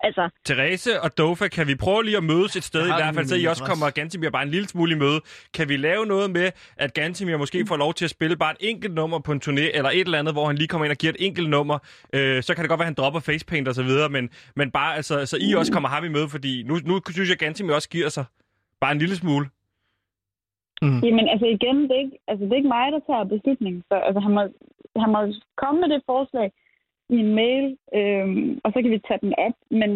[0.00, 3.26] Altså, Therese og Dofa, kan vi prøve lige at mødes et sted i hvert fald,
[3.26, 5.20] så I også kommer Gantimir bare en lille smule i møde.
[5.54, 8.70] Kan vi lave noget med, at Gantimir måske får lov til at spille bare et
[8.70, 10.96] enkelt nummer på en turné, eller et eller andet, hvor han lige kommer ind og
[10.96, 11.78] giver et enkelt nummer.
[12.12, 14.70] Øh, så kan det godt være, at han dropper facepaint og så videre, men, men
[14.70, 17.38] bare, altså, så I også kommer ham i møde, fordi nu, nu synes jeg, at
[17.38, 18.24] Gantimir også giver sig.
[18.80, 19.46] Bare en lille smule.
[20.82, 23.82] Jamen, altså igen, det er ikke, altså, det er ikke mig, der tager beslutningen.
[23.88, 24.42] Så altså, han, må,
[25.02, 25.20] han må
[25.62, 26.52] komme med det forslag
[27.16, 27.66] i en mail,
[27.98, 29.56] øhm, og så kan vi tage den op.
[29.80, 29.90] Men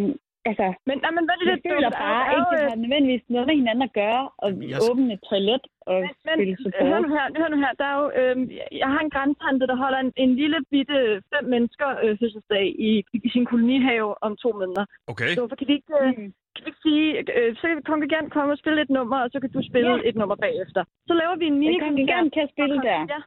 [0.50, 2.02] altså, men, nej, men hvad er jeg det, føler dumt?
[2.06, 5.08] bare Altså, ikke, er det har nødvendigvis noget med hinanden at gøre, at jeg åbne
[5.16, 7.00] et toilet og Men, spille hør support.
[7.04, 7.72] nu her, hør nu her.
[7.80, 8.36] Der er jo, øh,
[8.82, 10.98] jeg har en græntante, der holder en, en lille bitte
[11.32, 12.90] fem mennesker øh, fødselsdag i,
[13.26, 14.84] i sin kolonihave om to måneder.
[15.12, 15.30] Okay.
[15.38, 16.30] Så kan vi ikke, øh, Mm.
[16.56, 17.06] kan vi ikke sige,
[17.38, 20.08] øh, så kan kongregant komme og spille et nummer, og så kan du spille Ja.
[20.08, 20.82] et nummer bagefter.
[21.08, 23.00] Så laver vi en mini Jeg kan spille der.
[23.14, 23.20] Ja,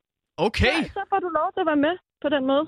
[0.48, 0.76] Okay.
[0.84, 2.66] så, så får du lov til at være med på den måde.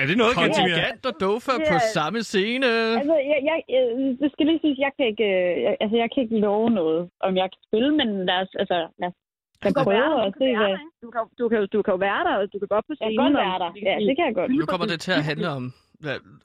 [0.00, 0.74] Er det noget, Gantimir?
[0.74, 2.66] Kongigant og Dofa på samme scene.
[3.00, 3.82] Altså, jeg, jeg, jeg,
[4.20, 5.28] det skal lige siges, jeg kan ikke,
[5.66, 8.76] jeg, altså, jeg kan ikke love noget, om jeg kan spille, men lad os, altså,
[9.00, 9.16] lad os
[9.54, 10.78] Du kan, prøve være, og du, se, kan være hvad...
[10.78, 12.86] der, du, kan, du, kan, du kan jo være der, og du kan gå op
[12.90, 13.16] på Jeg scenen.
[13.16, 13.70] kan godt være der.
[13.88, 14.48] Ja, det kan jeg godt.
[14.62, 15.64] Nu kommer det til at handle om...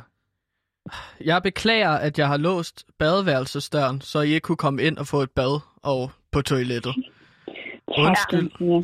[1.26, 5.22] Jeg beklager, at jeg har låst badeværelsesdøren, så I ikke kunne komme ind og få
[5.22, 6.96] et bad og på toilettet.
[7.98, 8.52] Undskyld.
[8.60, 8.82] Ja.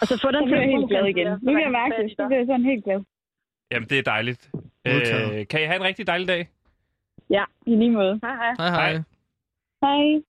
[0.00, 1.26] Og så få den bliver telefon, helt glad igen.
[1.42, 2.18] Nu kan jeg mærke det.
[2.18, 2.26] dig.
[2.26, 3.00] bliver jeg sådan helt glad.
[3.72, 4.50] Jamen, det er dejligt.
[4.86, 5.40] Modtaget.
[5.40, 6.48] Øh, kan I have en rigtig dejlig dag?
[7.30, 8.20] Ja, i lige måde.
[8.22, 8.54] Hej, hej.
[8.58, 8.92] Hej hej.
[8.92, 9.02] Hej.
[9.84, 10.22] Hej.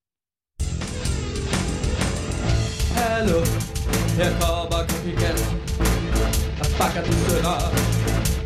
[2.99, 3.39] Hallo,
[4.19, 5.55] her kommer kopikanten
[6.59, 7.57] Der bakker du sønder.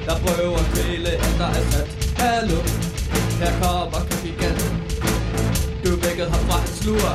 [0.07, 1.87] Der prøver at kvæle, alt der er sat.
[2.23, 2.59] Hallo,
[3.41, 4.71] her kommer kopikanten
[5.83, 7.09] Du er vækket herfra en slur.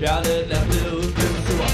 [0.00, 1.66] Hjertet er blevet blevet sur.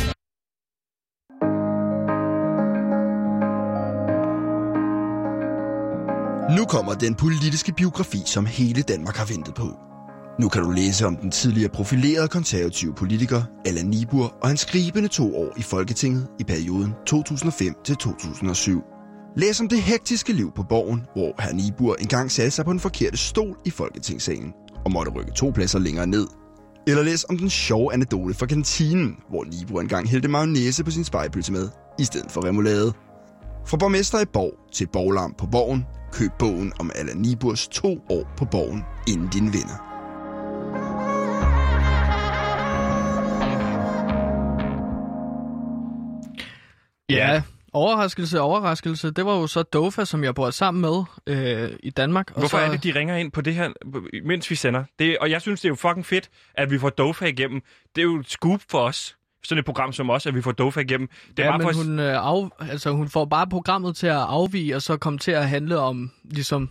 [6.56, 9.95] Nu kommer den politiske biografi, som hele Danmark har ventet på.
[10.40, 15.08] Nu kan du læse om den tidligere profilerede konservative politiker Allan Nibur og hans skribende
[15.08, 19.32] to år i Folketinget i perioden 2005-2007.
[19.36, 22.80] Læs om det hektiske liv på borgen, hvor herr Nibur engang satte sig på den
[22.80, 24.52] forkerte stol i Folketingssalen
[24.84, 26.26] og måtte rykke to pladser længere ned.
[26.86, 31.04] Eller læs om den sjove anekdote fra kantinen, hvor Nibur engang hældte mayonnaise på sin
[31.04, 31.68] spejpølse med,
[31.98, 32.92] i stedet for remoulade.
[33.66, 38.34] Fra borgmester i Borg til borglarm på Borgen, køb bogen om Allan Niburs to år
[38.36, 39.85] på Borgen, inden din vinder.
[47.10, 47.42] Ja,
[47.72, 49.10] overraskelse, overraskelse.
[49.10, 52.30] Det var jo så Dofa, som jeg bor sammen med øh, i Danmark.
[52.30, 53.70] Og Hvorfor så, er det, de ringer ind på det her,
[54.24, 54.84] mens vi sender?
[54.98, 57.62] Det, og jeg synes, det er jo fucking fedt, at vi får Dofa igennem.
[57.96, 59.16] Det er jo et scoop for os.
[59.44, 61.08] Sådan et program som os, at vi får Dofa igennem.
[61.36, 64.06] Det er ja, bare men for hun, øh, af, altså, hun får bare programmet til
[64.06, 66.70] at afvige, og så komme til at handle om, ligesom,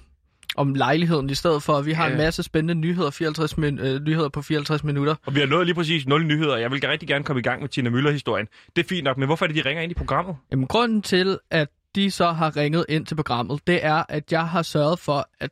[0.57, 2.11] om lejligheden, i stedet for, vi har Ja.
[2.11, 5.15] en masse spændende nyheder, 54 min, øh, nyheder på 54 minutter.
[5.25, 6.57] Og vi har nået lige præcis 0 nyheder.
[6.57, 8.47] Jeg vil rigtig gerne komme i gang med Tina Møller-historien.
[8.75, 10.35] Det er fint nok, men hvorfor er det, de ringer ind i programmet?
[10.51, 14.47] Jamen, grunden til, at de så har ringet ind til programmet, det er, at jeg
[14.47, 15.51] har sørget for, at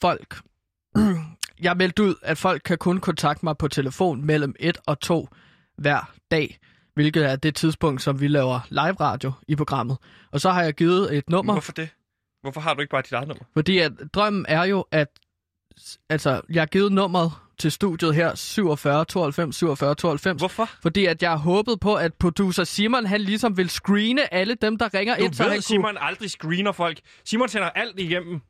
[0.00, 0.36] folk...
[1.62, 5.28] jeg meldt ud, at folk kan kun kontakte mig på telefon mellem 1 og 2
[5.78, 6.58] hver dag,
[6.94, 9.96] hvilket er det tidspunkt, som vi laver live radio i programmet.
[10.32, 11.88] Og så har jeg givet et nummer, Hvorfor det?
[12.42, 13.44] Hvorfor har du ikke bare dit eget nummer?
[13.54, 15.08] fordi at drømmen er jo, at
[16.08, 20.40] altså, jeg har givet nummeret til studiet her, 47 92 47 92.
[20.40, 20.70] Hvorfor?
[20.82, 24.78] Fordi at jeg har håbet på, at producer Simon, han ligesom vil screene alle dem,
[24.78, 27.00] der ringer Du ind, så ved, han Simon aldrig screener folk.
[27.24, 28.40] Simon sender alt igennem.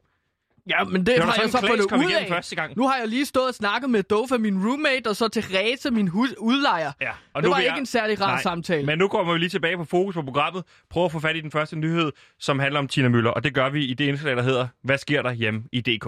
[0.70, 2.26] Ja, men det, Det var har sådan, jeg så fundet kom ud af.
[2.28, 2.72] første gang.
[2.76, 6.08] Nu har jeg lige stået og snakket med Dofa, min roommate, og så Therese, min
[6.08, 6.92] hus- udlejer.
[7.00, 8.86] Ja, og det nu var vil ikke jeg- en særlig rar Nej, samtale.
[8.86, 10.64] Men nu kommer vi lige tilbage på fokus på programmet.
[10.90, 13.30] Prøv at få fat i den første nyhed, som handler om Tina Møller.
[13.30, 16.06] Og det gør vi i det indslag, der hedder Hvad sker der hjemme i DK?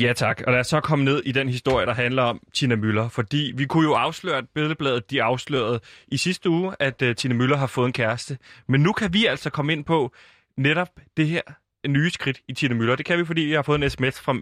[0.00, 2.76] Ja tak, og lad os så komme ned i den historie, der handler om Tina
[2.76, 3.08] Møller.
[3.08, 7.34] Fordi vi kunne jo afsløre, at Billedbladet de afslørede i sidste uge, at uh, Tina
[7.34, 8.38] Møller har fået en kæreste.
[8.68, 10.12] Men nu kan vi altså komme ind på
[10.56, 11.40] netop det her
[11.88, 12.96] nye skridt i Tina Møller.
[12.96, 14.36] Det kan vi, fordi vi har fået en sms fra...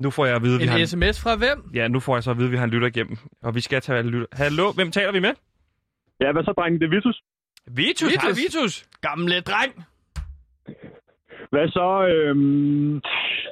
[0.00, 1.70] Nu får jeg at vide, at vi En har sms fra hvem?
[1.74, 3.16] Ja, nu får jeg så at vide, at vi har en lytter igennem.
[3.42, 4.26] Og vi skal tage alle lytter.
[4.32, 5.32] Hallo, hvem taler vi med?
[6.20, 6.78] Ja, hvad så, drenge?
[6.78, 7.22] Det er Vitus.
[7.66, 8.22] Vitus, Vitus.
[8.22, 8.86] hej Vitus.
[9.00, 9.84] Gamle dreng.
[11.50, 12.06] Hvad så?
[12.14, 12.94] Øhm,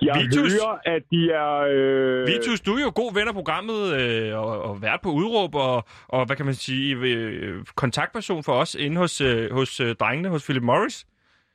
[0.03, 0.53] jeg Vitus?
[0.53, 1.53] hører, at de er...
[1.71, 5.55] Øh, Vitus, du er jo god ven af programmet øh, og, og vært på udråb
[5.55, 9.95] og, og hvad kan man sige, øh, kontaktperson for os inde hos, øh, hos øh,
[9.95, 11.07] drengene, hos Philip Morris.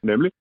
[0.04, 0.32] Nemlig.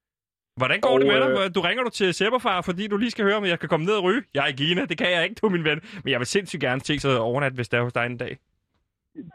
[0.57, 1.55] Hvordan går Og, det med øh, dig?
[1.55, 3.93] Du ringer du til Sæberfar, fordi du lige skal høre, om jeg kan komme ned
[3.93, 4.21] og ryge.
[4.33, 5.79] Jeg er i Gina, det kan jeg ikke, du min ven.
[6.03, 8.37] Men jeg vil sindssygt gerne se sig overnat, hvis det er hos dig en dag.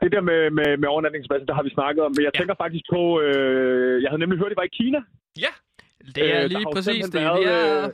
[0.03, 2.13] Det der med, med, med overnatningspladsen, der har vi snakket om.
[2.17, 2.39] Men jeg Ja.
[2.41, 3.21] tænker faktisk på...
[3.21, 5.01] Øh, jeg havde nemlig hørt, at I var i Kina.
[5.47, 5.53] Ja,
[6.15, 7.21] Det er Øh, lige præcis det.
[7.21, 7.87] været, er...
[7.87, 7.93] øh,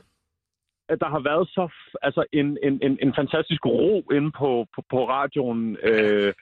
[0.89, 1.65] at der har været så
[2.01, 5.77] altså en, en, en, en fantastisk ro inde på, på, på radioen.
[5.83, 6.33] Øh,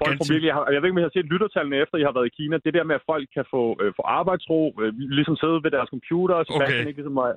[0.00, 2.08] folk får virkelig, jeg, har, jeg ved ikke, om I har set lyttertallene efter, I
[2.08, 2.56] har været i Kina.
[2.64, 5.90] Det der med, at folk kan få, øh, få arbejdsro, øh, ligesom sidde ved deres
[5.94, 6.86] computer, så okay.
[6.86, 7.32] ikke ligesom er,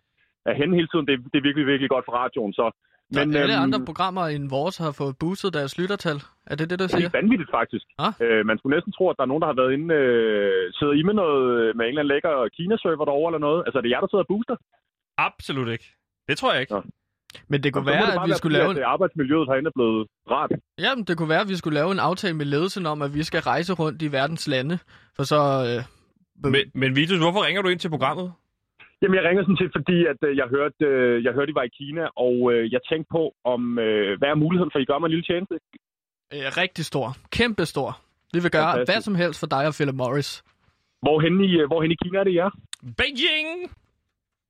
[0.50, 1.08] er henne hele tiden.
[1.08, 2.54] Det, det er virkelig, virkelig godt for radioen.
[2.54, 2.65] Så,
[3.11, 6.17] Men, alle øhm, andre programmer end vores har fået boostet deres lyttertal.
[6.51, 7.09] Er det det, du Det er siger?
[7.19, 7.85] vanvittigt, faktisk.
[7.99, 8.13] Ah.
[8.25, 9.87] Øh, man skulle næsten tro, at der er nogen, der har været inde...
[9.95, 13.59] Øh, sidder I med noget med en eller anden lækker Kina-server derovre eller noget?
[13.65, 14.55] Altså, er det jer, der sidder og booster?
[15.17, 15.87] absolut ikke.
[16.29, 16.73] Det tror jeg ikke.
[16.73, 16.81] Nå.
[17.47, 18.77] Men det kunne Så være, det at vi være skulle lave en...
[18.77, 20.51] at øh, arbejdsmiljøet herinde er blevet rart.
[20.79, 23.23] Jamen, det kunne være, at vi skulle lave en aftale med ledelsen om, at vi
[23.23, 24.75] skal rejse rundt i verdens lande.
[25.15, 25.39] For så...
[25.69, 28.33] Øh, Men, men Vitus, hvorfor ringer du ind til programmet?
[29.05, 31.65] Jamen, jeg ringer sådan set, fordi at, øh, jeg, hørte, øh, jeg hørte, I var
[31.69, 34.89] i Kina, og øh, jeg tænkte på, om øh, hvad er muligheden for, at I
[34.91, 35.55] gør mig en lille tjeneste?
[36.33, 37.07] øh, rigtig stor.
[37.37, 37.89] Kæmpe stor.
[38.33, 38.89] Vi vil gøre Fantastisk.
[38.95, 40.29] hvad som helst for dig og Philip Morris.
[41.05, 42.49] Hvorhen i, øh, hvorhen i Kina er det, jer?
[42.99, 43.49] Beijing!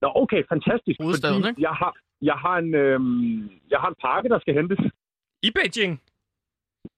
[0.02, 0.98] Nå, okay, fantastisk.
[1.02, 1.62] Hovedstaden, fordi ikke?
[1.68, 1.94] Jeg har,
[2.30, 3.00] jeg, har en, øh,
[3.74, 4.80] jeg har en pakke, der skal hentes.
[5.48, 5.94] I Beijing.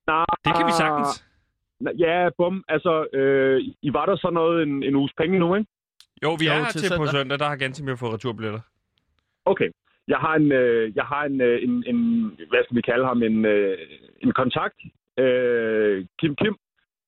[0.07, 1.11] Nej, Det kan vi sagtens.
[2.05, 2.63] Ja, bum.
[2.67, 5.69] Altså, øh, I var der så noget en, en uges penge nu, ikke?
[6.23, 7.39] Jo, vi Jo, er her til til på søndag.
[7.39, 8.59] Der har Gantimir fået returbilletter.
[9.45, 9.69] Okay.
[10.07, 11.97] Jeg har en, øh, jeg har en, øh, en, en,
[12.49, 13.77] hvad skal vi kalde ham, en, øh,
[14.23, 14.79] en kontakt.
[15.23, 16.55] Øh, Kim Kim.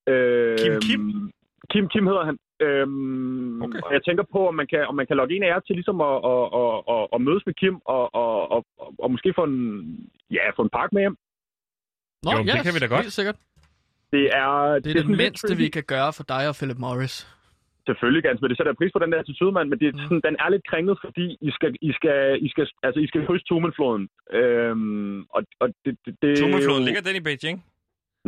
[0.07, 1.31] Øh, Kim Kim?
[1.71, 2.37] Kim Kim hedder han.
[2.61, 3.79] Øhm, Okay.
[3.85, 5.75] Og jeg tænker på, om man kan, om man kan logge en af jer til
[5.75, 8.65] ligesom at, at, at, at, at mødes med Kim og, og, og,
[9.03, 9.57] og, måske få en,
[10.31, 11.17] ja, få en pakke med hjem.
[12.23, 13.01] Nå, Jo, ja, det kan vi da godt.
[13.01, 13.35] Helt sikkert.
[14.13, 17.15] Det er, Det er det, lidt mindste, vi kan gøre for dig og Philip Morris.
[17.89, 19.99] Selvfølgelig, ganske, men det sætter pris på den der attitude, mand, men det, Mm.
[20.07, 23.25] sådan, den er lidt kringet, fordi I skal, I skal, I skal, altså, I skal
[23.27, 24.09] krydse Tumenfloden.
[24.39, 27.57] Øhm, og, og det, det, det, Tummelfloden, jo- ligger den i Beijing?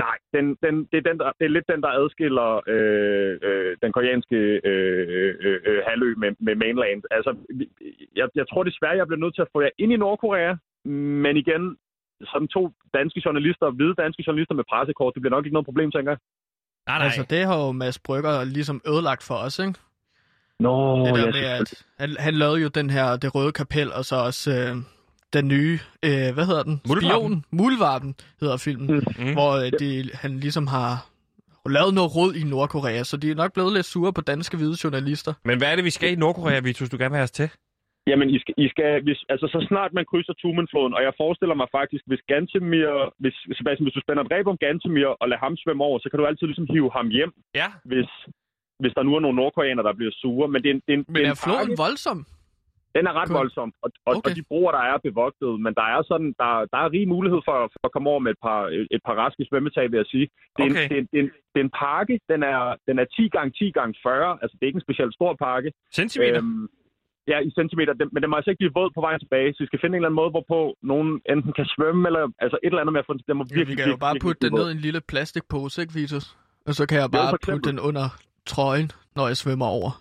[0.06, 3.78] Nej, den, den, det, er den, der, det er lidt den, der adskiller øh, øh,
[3.84, 4.38] den koreanske
[4.70, 7.02] øh, øh, øh, halvø med, med mainland.
[7.18, 7.32] Altså,
[8.16, 10.56] jeg, jeg tror desværre, jeg bliver nødt til at få jer ind i Nordkorea,
[11.26, 11.64] men igen,
[12.32, 12.62] som to
[12.94, 16.20] danske journalister, hvide danske journalister med pressekort, det bliver nok ikke noget problem, tænker jeg.
[16.88, 17.06] Nej, nej.
[17.06, 19.74] Altså, det har jo Mads Brygger ligesom ødelagt for os, ikke?
[20.60, 23.94] Nå, det der ja, med, at han, han lavede jo den her, det røde kapel,
[23.94, 24.76] og så også øh,
[25.34, 26.82] den nye, øh, hvad hedder den?
[26.88, 27.20] Muldvarpen.
[27.30, 27.46] Spion.
[27.52, 29.26] Muldvarpen hedder filmen, Mm.
[29.26, 29.34] Mm.
[29.34, 31.08] hvor øh, de, han ligesom har
[31.70, 34.78] lavet noget rod i Nordkorea, så de er nok blevet lidt sure på danske hvide
[34.84, 35.34] journalister.
[35.46, 37.50] Men hvad er det, vi skal i Nordkorea, Vitus, du gerne vil have os til?
[38.08, 41.56] Jamen, I skal, I skal hvis, altså så snart man krydser Tumenfloden, og jeg forestiller
[41.62, 45.44] mig faktisk, hvis Gantemir, hvis, Sebastian, hvis du spænder et ræb om Gantemir og lader
[45.46, 47.68] ham svømme over, så kan du altid ligesom hive ham hjem, Ja.
[47.92, 48.10] hvis,
[48.82, 50.48] hvis der nu er nogle nordkoreanere, der bliver sure.
[50.48, 51.82] Men det er en, det er en, Men det er en floden pakke.
[51.86, 52.20] voldsom?
[52.98, 53.38] Den er ret Cool.
[53.40, 54.30] voldsom, og, og, Okay.
[54.32, 57.42] og de broer, der er bevogtet, men der er sådan, der, der er rig mulighed
[57.48, 58.62] for, for at komme over med et par,
[58.96, 60.28] et par raske svømmetag, vil jeg sige.
[60.58, 60.84] Det er, Okay.
[60.84, 63.06] en, det, er, en- det, er en, det er en pakke, den er, den er
[63.06, 65.70] 10 gange 10 gange 40, altså det er ikke en specielt stor pakke.
[66.00, 66.38] Centimeter?
[66.44, 66.68] Øhm,
[67.28, 69.60] ja, i centimeter, den, men den må altså ikke blive våd på vejen tilbage, så
[69.64, 70.60] vi skal finde en eller anden måde, hvorpå
[70.92, 73.44] nogen enten kan svømme, eller altså et eller andet med at få den, den må
[73.50, 75.94] Ja, virkelig, vi kan jo bare virkelig putte den ned i en lille plastikpose, ikke,
[76.00, 76.26] Vitus?
[76.68, 78.06] Og så kan jeg bare for putte den under
[78.54, 79.92] trøjen, når jeg svømmer over.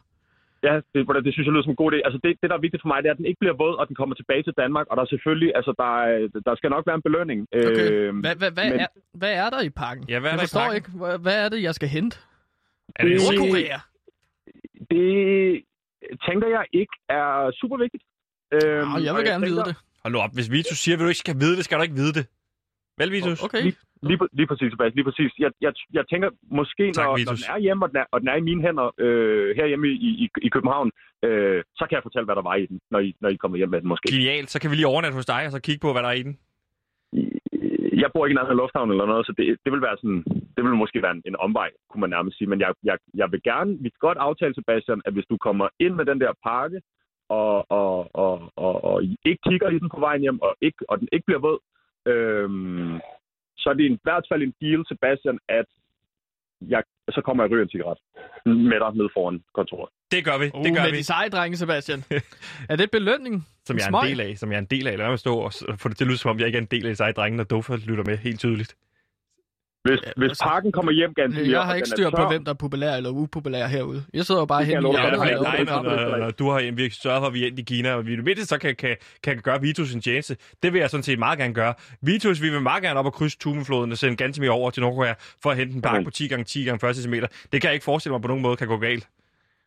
[0.69, 1.99] Ja, det, det synes jeg lyder som en god idé.
[2.07, 3.75] Altså det, det, der er vigtigt for mig, det er, at den ikke bliver våd,
[3.81, 4.87] og den kommer tilbage til Danmark.
[4.91, 7.39] Og der er selvfølgelig, altså der, er, der skal nok være en belønning.
[7.55, 7.91] Okay.
[7.91, 8.87] Øh, Hvad, hvad, hvad, men- er,
[9.21, 10.05] hvad er der i pakken?
[10.09, 10.77] Ja, hvad er jeg der i forstår pakken?
[10.77, 12.17] ikke, hvad, hvad er det, jeg skal hente?
[12.97, 13.79] Er Det- Nordkorea.
[14.91, 15.63] det
[16.27, 18.03] tænker jeg ikke er super vigtigt.
[18.57, 19.77] Øhm, Ah, jeg vil gerne vide tænker- det.
[20.03, 21.95] hold nu op, hvis Vitus siger, at du ikke skal vide det, skal du ikke
[22.03, 22.25] vide det.
[23.01, 23.39] Vel, Vitus?
[23.47, 23.63] Okay.
[23.67, 23.77] Lige,
[24.09, 25.31] lige, lige præcis, Sebastian, lige præcis.
[25.45, 28.19] Jeg, jeg, jeg tænker måske, Tak, når, når den er hjemme, og den er, og
[28.21, 30.89] den er i mine hænder øh, herhjemme i, i, i København,
[31.27, 33.57] øh, så kan jeg fortælle, hvad der var i den, når I, når I kommer
[33.59, 34.07] hjem med den måske.
[34.13, 34.51] Genialt.
[34.51, 36.23] Så kan vi lige overnatte hos dig, og så kigge på, hvad der er i
[36.23, 36.39] den.
[37.93, 40.25] Jeg bor ikke nærmest af lufthavnen eller noget, så det, det vil være sådan,
[40.57, 42.49] det vil måske være en, en omvej, kunne man nærmest sige.
[42.49, 45.69] Men jeg, jeg, jeg vil gerne, vi kan godt aftale, Sebastian, at hvis du kommer
[45.79, 46.81] ind med den der pakke,
[47.29, 51.01] og, og, og, og, og ikke kigger i den på vejen hjem, og, ikke, og
[51.01, 51.59] den ikke bliver våd,
[52.07, 53.01] øhm,
[53.57, 55.67] så er det i hvert fald en deal, Sebastian, at
[56.61, 57.99] jeg, så kommer jeg og ryger en cigaret
[58.47, 59.91] med dig ned foran kontoret.
[60.11, 60.51] Det gør vi.
[60.55, 60.99] Uh, det gør med vi.
[60.99, 62.05] de seje drenge, Sebastian.
[62.71, 63.47] er det belønning?
[63.67, 64.39] Som jeg er en del af.
[64.39, 64.99] Som jeg er en del af.
[64.99, 66.69] Lad mig stå og få det til at lyde, som om jeg ikke er en
[66.71, 68.75] del af sig drenge, når Dofa lytter med helt tydeligt.
[69.85, 72.53] Hvis, Ja, hvis altså, pakken kommer hjem ganske Jeg har ikke styr på, hvem der
[72.53, 74.05] er populær eller upopulær herude.
[74.15, 76.39] Jeg sidder jo bare hen i hjørnet.
[76.39, 78.47] Du har virkelig sørget for, at vi er i Kina, og vi i det mindste
[78.47, 80.37] så kan, kan, kan gøre Vitus en tjeneste.
[80.63, 81.75] Det vil jeg sådan set meget gerne gøre.
[82.03, 85.15] Vitus, vi vil meget gerne op og krydse Tumefloden og sende Gantemir over til Nordkorea
[85.43, 86.05] for at hente en pakke Amen.
[86.05, 87.15] på 10 gange 10 gange 40 cm.
[87.53, 89.09] Det kan jeg ikke forestille mig på nogen måde kan gå galt.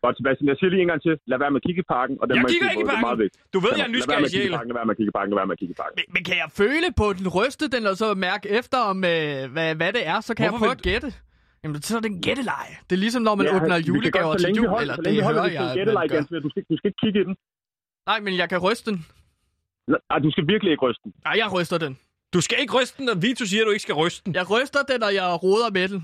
[0.04, 1.14] Godt, Sebastian, jeg siger lige en gang til.
[1.30, 2.14] Lad være med at kigge i pakken.
[2.20, 3.42] Og den Jeg må kigger kigge ikke i er meget vigtigt.
[3.54, 5.10] Du ved, Lad- jeg er nysgerrig med at kigge i Lad være med at kigge
[5.12, 5.30] i pakken.
[5.32, 5.94] Lad være med at kigge i pakken.
[6.00, 9.36] Men, men kan jeg føle på den, ryste den, og så mærke efter, om, øh,
[9.54, 11.08] hvad, hvad det er, så kan Hvorfor jeg prøve at gætte.
[11.62, 12.74] Jamen, så er det en gætteleje.
[12.88, 15.24] Det er ligesom, når man Ja, åbner kan julegaver godt, til jul, holder- eller det
[15.28, 16.40] hører det jeg, at man gør.
[16.46, 17.34] Du skal, du skal ikke kigge i den.
[18.10, 18.98] Nej, men jeg kan ryste den.
[20.10, 21.12] Nej, du skal virkelig ikke ryste den.
[21.28, 21.92] Nej, jeg ryster den.
[22.34, 24.34] Du skal ikke ryste den, og Vitus siger, at du ikke skal ryste den.
[24.34, 26.00] Jeg ryster den, og jeg roder med den.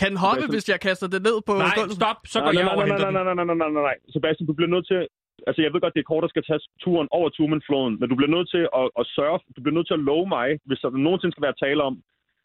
[0.00, 0.54] Kan den hoppe, Sebastian.
[0.56, 1.96] hvis jeg kaster den ned på Nej, gulvet?
[2.00, 2.18] stop.
[2.32, 3.96] Så går nej, jeg nej, over nej, nej, nej, nej, nej, nej, nej, nej.
[4.14, 5.00] Sebastian, du bliver nødt til...
[5.48, 8.14] Altså, jeg ved godt, det er kort, der skal tage turen over Tumenfloden, men du
[8.18, 9.38] bliver nødt til at, at sørge...
[9.56, 11.94] Du bliver nødt til at love mig, hvis der nogensinde skal være tale om,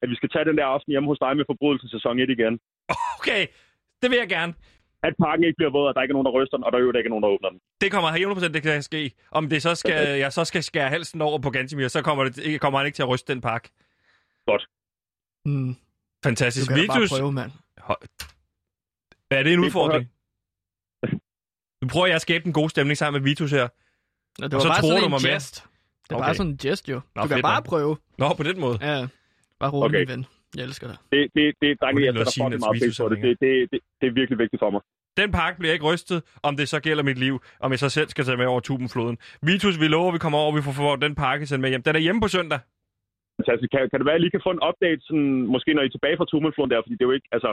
[0.04, 2.54] at vi skal tage den der aften hjemme hos dig med forbrydelsen sæson 1 igen.
[3.20, 3.44] Okay,
[4.02, 4.54] det vil jeg gerne.
[5.08, 6.78] At pakken ikke bliver våd, og der ikke er nogen, der ryster den, og der
[6.78, 7.60] er jo ikke er nogen, der åbner den.
[7.82, 9.02] Det kommer 100% det kan ske.
[9.32, 12.38] Om det så skal, jeg så skal skære halsen over på Gantimir, så kommer, det,
[12.38, 13.68] ikke- kommer han ikke til at ryste den pakke.
[15.46, 15.85] Hmm, du
[16.30, 16.68] Fantastisk.
[16.68, 17.52] kan da bare Vitus, prøve, mand.
[19.32, 20.06] er det en udfordring?
[21.82, 23.68] Nu prøver jeg at skabe en god stemning sammen med Vitus her.
[24.40, 25.32] Ja, det Og var så bare tror du mig med?
[25.40, 26.26] Det er Okay.
[26.26, 27.02] bare sådan en gest, jo.
[27.16, 27.66] Nå, Du kan bare nok.
[27.66, 27.98] prøve.
[28.18, 28.78] Nå, på den måde.
[28.82, 29.08] Ja,
[29.60, 30.12] bare rolig, Okay.
[30.12, 30.26] ven.
[30.56, 30.98] Jeg elsker dig.
[31.12, 33.18] Det, det, det, drenge, Må det jeg sætter fucking meget pris Vitus på det.
[33.24, 33.80] Det, det, det.
[34.02, 34.82] det er virkelig vigtigt for mig.
[35.18, 38.10] Den pakke bliver ikke rystet, om det så gælder mit liv, om jeg så selv
[38.10, 39.18] skal tage med over Tubenfloden.
[39.42, 41.70] Vitus, vi lover, at vi kommer over, og vi får, får den pakke sendt med
[41.70, 41.84] hjem.
[41.84, 42.60] Den er hjemme på søndag.
[43.40, 43.70] Fantastisk.
[43.74, 45.90] Kan, kan det være, at I lige kan få en update, sådan, måske når I
[45.90, 47.52] er tilbage fra Tumenfloden der, fordi det er jo ikke, altså,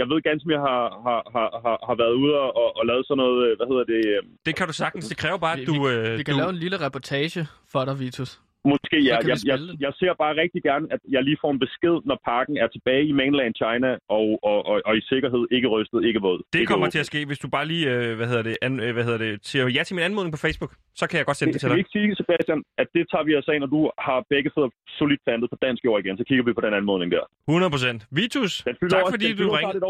[0.00, 3.04] jeg ved ganske mere har, har, har, har, har været ude og, og, og lavet
[3.06, 5.08] sådan noget, øh, hvad hedder det, øh, Det kan du sagtens.
[5.12, 5.76] Det kræver bare, at Vi- du...
[5.92, 6.40] Øh, Vi kan du...
[6.42, 8.30] lave en lille reportage for dig, Vitus.
[8.72, 11.60] Måske, ja, kan jeg, jeg, jeg ser bare rigtig gerne, at jeg lige får en
[11.66, 15.68] besked, når pakken er tilbage i mainland China, og, og, og, og i sikkerhed, ikke
[15.74, 16.38] rystet, ikke våd.
[16.52, 16.92] Det ikke kommer åbnet.
[16.92, 19.18] til at ske, hvis du bare lige, øh, hvad hedder det, an, øh, hvad hedder
[19.26, 20.72] det, siger ja til min anmodning på Facebook.
[21.00, 21.84] Så kan jeg godt sende det til Kan vi dig.
[21.84, 25.20] ikke sige, Sebastian, at det tager vi os af, når du har begge fødder solidt
[25.26, 27.24] plantet på dansk jord igen, så kigger vi på den anmodning der.
[27.48, 28.00] 100 procent.
[28.10, 29.80] Vitus, Den fylder tak fordi du ringede.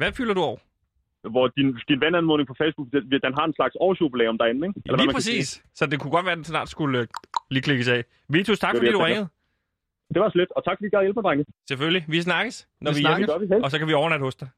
[0.00, 0.58] Hvad fylder du over?
[1.34, 4.80] Hvor din, din venanmodning på Facebook, den, den har en slags årsjubilæum derinde, ikke?
[4.84, 5.14] hvad Lige sige.
[5.14, 5.62] præcis.
[5.74, 7.06] Så det kunne godt være, at den snart skulle øh,
[7.50, 8.04] lige klikkes af.
[8.28, 9.28] Vitus, tak Det fordi du ringede.
[10.14, 11.44] Det var slet, og tak fordi I gad hjælpe mig, drenge.
[11.68, 12.04] Selvfølgelig.
[12.08, 13.50] Vi snakkes, når vi, Vi er snakkes.
[13.50, 13.54] vi.
[13.64, 14.48] Og så kan vi overnatte hos dig.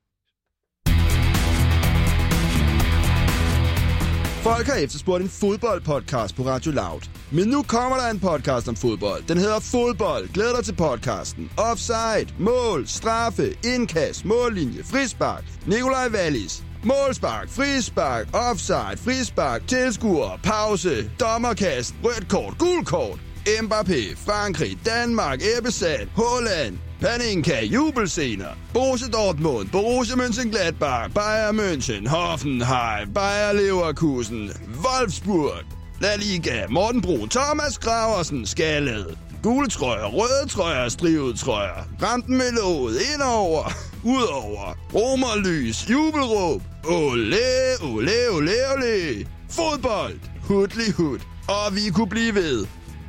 [4.43, 7.11] Folk har efterspurgt en fodboldpodcast på Radio Loud.
[7.31, 9.23] Men nu kommer der en podcast om fodbold.
[9.29, 10.29] Den hedder Fodbold.
[10.29, 11.51] Glæd dig til podcasten.
[11.57, 15.45] Offside, mål, straffe, indkast, mållinje, frispark.
[15.67, 16.63] Nikolaj Wallis.
[16.85, 23.19] Målspark, frispark, offside, frispark, tilskuer, pause, dommerkast, rødt kort, gul kort.
[23.63, 28.55] Mbappé, Frankrig, Danmark, Ebbesat, Holland, Paninka, jubelscener.
[28.75, 34.53] Borussia Dortmund, Borussia Mönchengladbach, Bayern München, Hoffenheim, Bayer Leverkusen,
[34.83, 35.65] Wolfsburg.
[36.01, 39.17] La Liga, Morten Brun, Thomas Graversen, Skallet.
[39.43, 41.85] Gule trøjer, røde trøjer, strivet trøjer.
[42.03, 43.73] Ramten med låget, indover,
[44.15, 44.77] udover.
[44.95, 46.63] Romerlys, jubelråb.
[46.85, 47.39] Ole,
[47.83, 49.27] ole, ole, ole.
[49.51, 51.19] Fodbold, hudlig hud.
[51.49, 52.67] Og vi kunne blive ved.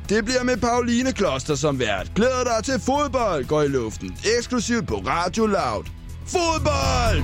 [0.08, 2.12] Det bliver med Pauline Kloster som vært.
[2.14, 4.16] Glæder dig til fodbold går i luften.
[4.38, 5.84] Eksklusivt på Radio Loud.
[6.26, 7.22] Fodbold!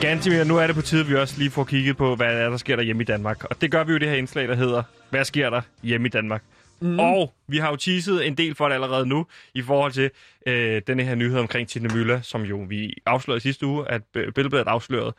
[0.00, 2.50] Gantimir, nu er det på tide, at vi også lige får kigget på, hvad er,
[2.50, 3.44] der sker der hjemme i Danmark.
[3.44, 6.06] Og det gør vi jo i det her indslag, der hedder, hvad sker der hjemme
[6.06, 6.42] i Danmark?
[6.80, 6.98] Mm.
[6.98, 10.10] Og vi har jo teaset en del for det allerede nu, i forhold til
[10.46, 14.32] øh, denne her nyhed omkring Tine Møller, som jo vi afslørede sidste uge, at øh,
[14.32, 15.14] Billedbladet afslørede,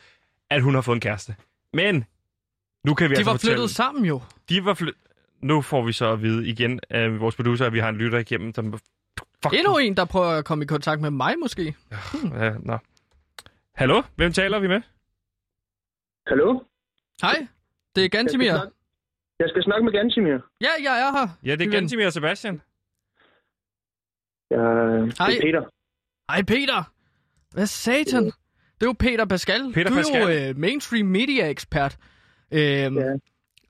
[0.49, 1.35] at hun har fået en kæreste.
[1.73, 2.05] Men
[2.83, 3.55] nu kan vi De altså var fortælle...
[3.55, 4.21] flyttet sammen jo.
[4.49, 5.01] De var flyttet...
[5.41, 8.17] Nu får vi så at vide igen af vores producer, at vi har en lytter
[8.17, 8.79] igennem, som...
[9.43, 9.53] Fuck.
[9.53, 11.75] Endnu en, der prøver at komme i kontakt med mig måske.
[12.35, 12.77] Ja, nå.
[13.75, 14.01] Hallo?
[14.15, 14.81] Hvem taler vi med?
[16.27, 16.59] Hallo?
[17.21, 17.47] Hej,
[17.95, 18.53] det er Gantimir.
[19.39, 20.37] Jeg skal snakke, med Gantimir.
[20.61, 21.27] Ja, jeg er her.
[21.45, 22.61] Ja, det er Gantimir og Sebastian.
[24.51, 24.57] Ja,
[25.05, 25.31] det Hej.
[25.37, 25.63] er Peter.
[26.31, 26.91] Hej Peter.
[27.53, 28.23] Hvad satan?
[28.25, 29.73] Det er jo Peter Pascal.
[29.73, 30.21] Peter du er Pascal.
[30.21, 31.97] jo øh, mainstream media ekspert.
[32.53, 33.13] Øhm, Ja.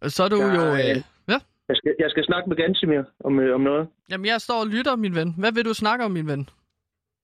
[0.01, 0.61] og Så er du Jeg jo...
[0.61, 1.39] er- Øh, ja.
[1.69, 3.87] Jeg skal, jeg skal snakke med Gantimir om, øh, om noget.
[4.11, 5.35] Jamen, jeg står og lytter, min ven.
[5.37, 6.49] Hvad vil du snakke om, min ven?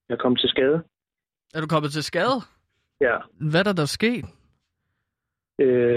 [0.09, 0.83] Jeg kom til skade.
[1.53, 2.41] Er du kommet til skade?
[3.01, 3.15] Ja.
[3.49, 4.25] Hvad er der, der er sket?
[5.61, 5.94] Øh,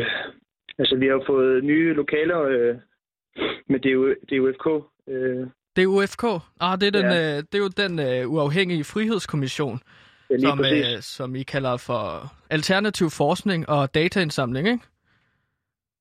[0.79, 2.77] altså, vi har jo fået nye lokaler øh,
[3.69, 4.67] med DU, DUFK.
[5.09, 6.25] Øh, Det er UFK.
[6.61, 7.37] Ah, det er, den, Ja.
[7.37, 9.81] øh, det er jo den øh, uafhængige frihedskommission,
[10.31, 10.87] ja, som, præcis.
[10.97, 12.03] øh, som I kalder for
[12.51, 14.85] alternativ forskning og dataindsamling, ikke?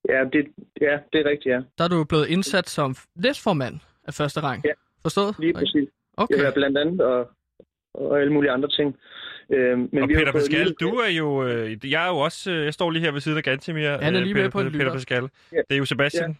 [0.10, 0.48] Ja, det,
[0.82, 1.62] ja, det er rigtigt, ja.
[1.78, 3.76] Der er du blevet indsat som næstformand
[4.08, 4.62] af første rang.
[4.66, 4.72] Ja.
[5.02, 5.36] Forstået?
[5.40, 5.90] Lige præcis.
[6.18, 6.38] Okay.
[6.44, 7.30] Ja, blandt andet og,
[7.94, 8.96] og alle mulige andre ting.
[9.50, 11.44] Øh, men og vi Peter Pascal, nye- du er jo...
[11.48, 12.52] Øh, jeg er jo også...
[12.52, 13.90] Øh, jeg står lige her ved siden af Gantimir.
[13.90, 14.94] Han er øh, lige Peter, med på en Peter lytter.
[14.94, 15.24] Pascal.
[15.52, 15.58] Ja.
[15.58, 16.38] Det er jo Sebastian.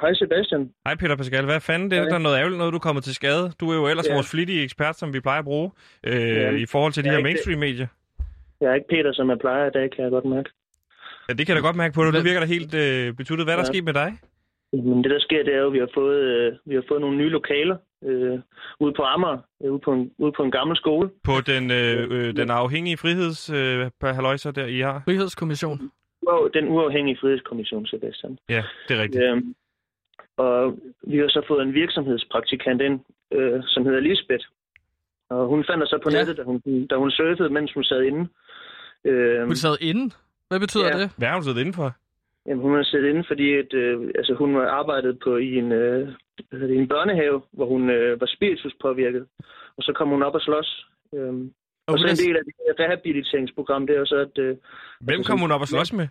[0.00, 0.70] Hej Sebastian.
[0.86, 1.44] Hej Peter Pascal.
[1.44, 1.90] Hvad fanden?
[1.90, 3.52] Det er der noget ærgerligt noget, du er kommet til skade.
[3.60, 4.14] Du er jo ellers Ja.
[4.14, 5.70] vores flittige ekspert, som vi plejer at bruge
[6.06, 6.50] øh, Ja.
[6.50, 7.86] i forhold til de Jeg her er mainstream-medier.
[8.60, 10.50] Jeg er ikke Peter, som jeg plejer i dag, kan jeg godt mærke.
[11.28, 12.12] Ja, det kan jeg da godt mærke på dig.
[12.12, 13.46] Du virker da helt øh, betuttet.
[13.46, 13.72] Hvad er der Ja.
[13.72, 14.10] sket med dig?
[14.72, 17.00] Men det, der sker, det er jo, at vi har fået, øh, vi har fået
[17.00, 18.38] nogle nye lokaler øh,
[18.80, 21.10] ude på Amager, øh, ude, på en, ude på en gammel skole.
[21.24, 25.02] På den, øh, øh, den afhængige friheds øh, haløjser der, I har?
[25.04, 25.90] Frihedskommission.
[26.54, 28.38] Den uafhængige frihedskommission, Sebastian.
[28.48, 29.24] Ja, det er rigtigt.
[29.24, 29.54] Øhm,
[30.36, 33.00] og vi har så fået en virksomhedspraktikant ind,
[33.32, 34.44] øh, som hedder Lisbeth.
[35.30, 36.18] Og hun fandt os så på Ja.
[36.18, 38.28] nettet, da hun, da hun surfede, mens hun sad inde.
[39.04, 40.14] Øhm, Hun sad inde.
[40.48, 40.98] Hvad betyder Ja.
[40.98, 41.10] det?
[41.16, 41.92] Hvad har du siddet indenfor?
[42.46, 45.72] Jamen, hun har siddet inde, fordi at, øh, altså, hun har arbejdet på i en,
[45.72, 46.08] øh,
[46.52, 49.26] i en børnehave, hvor hun øh, var spiritus påvirket.
[49.76, 50.86] Og så kom hun op og slås.
[51.14, 51.52] Øhm,
[51.86, 54.38] og, Og så en er, del af det her rehabiliteringsprogram, det er jo så, at...
[54.38, 54.56] Øh,
[55.00, 56.08] Hvem Altså, kom hun op og slås med?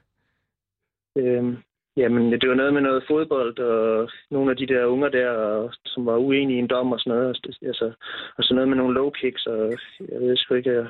[1.17, 1.43] øh,
[1.97, 5.73] jamen, det var noget med noget fodbold, og nogle af de der unger der, og,
[5.85, 7.39] som var uenige i en dom og sådan noget.
[7.43, 7.91] Det- Altså,
[8.37, 9.71] og så noget med nogle low kicks, og
[10.11, 10.87] jeg ved sgu ikke...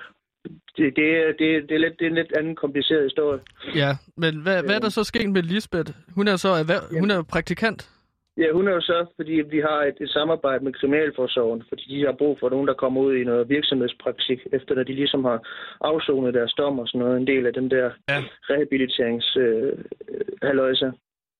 [0.50, 3.04] øh, Det, det, er- det, er- det, er lidt, det er en lidt anden kompliceret
[3.04, 3.40] historie.
[3.76, 5.92] ja, men hvad, hvad er der så sket med Lisbeth?
[6.16, 7.90] Hun er så erhverv, hun er praktikant.
[8.38, 12.06] Ja, hun er jo så, fordi vi har et, et samarbejde med Kriminalforsorgen, fordi de
[12.06, 15.40] har brug for nogen, der kommer ud i noget virksomhedspraktik, efter at de ligesom har
[15.82, 18.24] afsonet deres dom og sådan noget, en del af den der Ja.
[18.50, 19.74] rehabiliterings øh.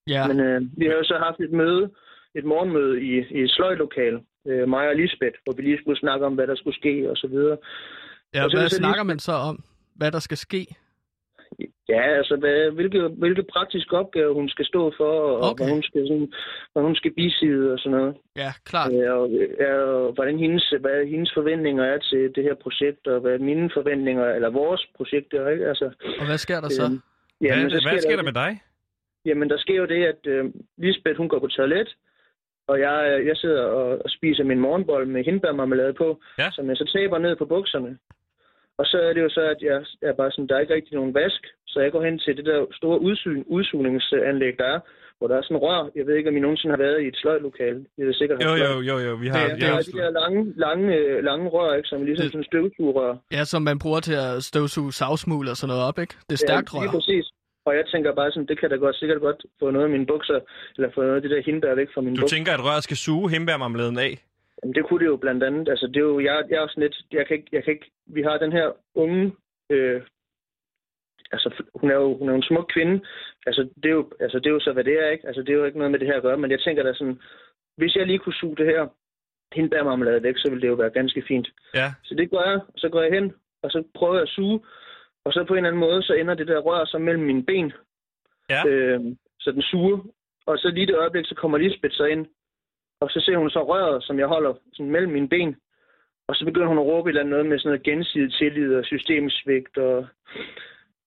[0.08, 1.90] Ja, Men øh, vi har jo så haft et møde,
[2.36, 6.26] et morgenmøde i, i et sløjtlokale, øh, mig og Lisbeth, hvor vi lige skulle snakke
[6.26, 7.58] om, hvad der skulle ske og så videre.
[8.34, 9.64] Ja og så hvad så snakker man så om?
[9.96, 10.76] Hvad der skal ske?
[11.90, 15.64] Ja, altså hvad, hvilke, hvilke praktiske opgaver hun skal stå for, og Okay.
[15.64, 16.34] hvad, hun skal, sådan,
[16.74, 18.16] hvad hun skal biside og sådan noget.
[18.36, 18.92] Ja, klart.
[18.94, 19.30] Ja, og,
[19.60, 23.70] ja, og hvordan hendes, hvad hendes forventninger er til det her projekt, og hvad mine
[23.74, 25.68] forventninger, eller vores projekt er, ikke?
[25.70, 25.86] Altså,
[26.20, 26.84] Og hvad sker der så?
[26.86, 27.00] øhm,
[27.40, 28.62] Hvad, jamen, hvad sker der med dig?
[29.26, 30.46] Jamen, der sker jo det, at øh,
[30.78, 31.96] Lisbeth, hun går på toilet,
[32.68, 36.52] og jeg, jeg sidder og, og spiser min morgenbold med hindbærmarmelade på, Ja.
[36.52, 37.98] som jeg så taber ned på bukserne.
[38.82, 39.78] Og så er det jo så, at jeg
[40.10, 42.46] er bare sådan, der er ikke rigtig nogen vask, så jeg går hen til det
[42.46, 44.80] der store udsyn, udsugningsanlæg, der er,
[45.18, 45.82] hvor der er sådan rør.
[45.98, 47.80] Jeg ved ikke, om I nogensinde har været i et sløjtlokale.
[47.98, 49.14] Det er sikkert Jo, jo, jo, jo.
[49.24, 49.40] Vi har...
[49.48, 52.32] Det- Det er Ja, de der lange, lange, lange rør, ikke, som er ligesom Det-
[52.32, 53.14] sådan en støvsugerør.
[53.38, 56.16] Ja, som man bruger til at støvsuge savsmul og sådan noget op, ikke?
[56.30, 56.92] Det er stærkt, ja, lige jeg.
[56.98, 57.26] præcis.
[57.68, 60.06] Og jeg tænker bare sådan, det kan da godt, sikkert godt få noget af mine
[60.14, 60.40] bukser,
[60.78, 62.36] eller få noget af det der hindbær væk fra mine Du bukser.
[62.36, 64.14] tænker, at røret skal suge himbærmarmeladen af?
[64.64, 65.70] Jamen, det kunne det jo blandt andet.
[65.70, 67.92] Altså, det er jo, jeg, jeg er sådan lidt, jeg kan ikke, jeg kan ikke,
[68.06, 69.36] vi har den her unge,
[69.70, 70.02] øh,
[71.32, 73.06] altså, hun er jo, hun er en smuk kvinde.
[73.46, 75.28] Altså det, er jo, altså, det er jo så, hvad det er, ikke?
[75.28, 76.94] Altså, det er jo ikke noget med det her at gøre, men jeg tænker da
[76.94, 77.20] sådan,
[77.78, 78.88] hvis jeg lige kunne suge det her
[79.56, 81.48] hindbærmarmelade væk, så ville det jo være ganske fint.
[81.74, 81.94] Ja.
[82.04, 83.34] Så det gør jeg, så går jeg hen,
[83.64, 84.60] og så prøver jeg at suge,
[85.26, 87.46] og så på en eller anden måde, så ender det der rør så mellem mine
[87.46, 87.74] ben,
[88.50, 88.68] Ja.
[88.68, 89.00] øh,
[89.40, 89.98] så den suger.
[90.46, 92.26] Og så lige det øjeblik, så kommer Lisbeth så ind,
[93.02, 95.56] og så ser hun så røret, som jeg holder sådan mellem mine ben.
[96.28, 98.76] Og så begynder hun at råbe et eller andet noget med sådan noget gensidig tillid
[98.76, 99.78] og systemsvigt.
[99.78, 100.08] Og,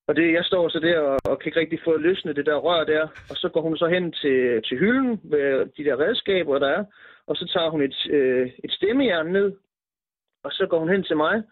[0.09, 2.57] og det, jeg står så der og, og kan ikke rigtig få løsnet det der
[2.57, 3.03] rør der.
[3.31, 6.85] Og så går hun så hen til, til hylden med de der redskaber, der er.
[7.27, 9.53] Og så tager hun et, øh, et stemmejern ned.
[10.45, 11.43] Og så går hun hen til mig.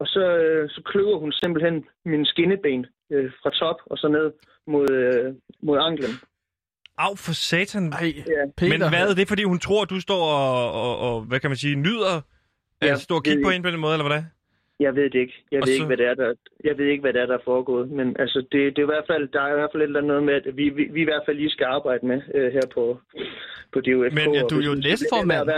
[0.00, 4.32] Og så, øh, så kløver hun simpelthen min skinneben øh, fra top og så ned
[4.66, 6.14] mod, øh, mod anklen.
[6.98, 7.92] Af for satan.
[7.92, 8.12] Ej,
[8.60, 8.68] Ja.
[8.68, 11.50] Men hvad er det, fordi hun tror, at du står og, og, og hvad kan
[11.50, 12.20] man sige, nyder
[12.82, 14.24] Ja, at stå og kigge på hende på den måde, eller hvordan?
[14.80, 15.44] Jeg ved det ikke.
[15.52, 16.34] Jeg Og ved så- ikke, hvad det er, der,
[16.64, 17.90] jeg ved ikke, hvad det er, der er foregået.
[17.90, 20.00] Men altså, det, det er i hvert fald, der er i hvert fald et eller
[20.00, 22.52] andet noget med, at vi, vi, vi i hvert fald lige skal arbejde med øh,
[22.52, 22.84] her på,
[23.72, 24.14] på DUFK.
[24.18, 25.48] Men, ja, du er jo næstformand.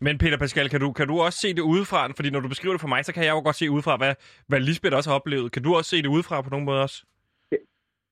[0.00, 2.00] Men Peter Pascal, kan du, kan du også se det udefra?
[2.16, 4.14] Fordi når du beskriver det for mig, så kan jeg jo godt se udefra, hvad,
[4.48, 5.52] hvad Lisbeth også har oplevet.
[5.52, 7.02] Kan du også se det udefra på nogen måde også?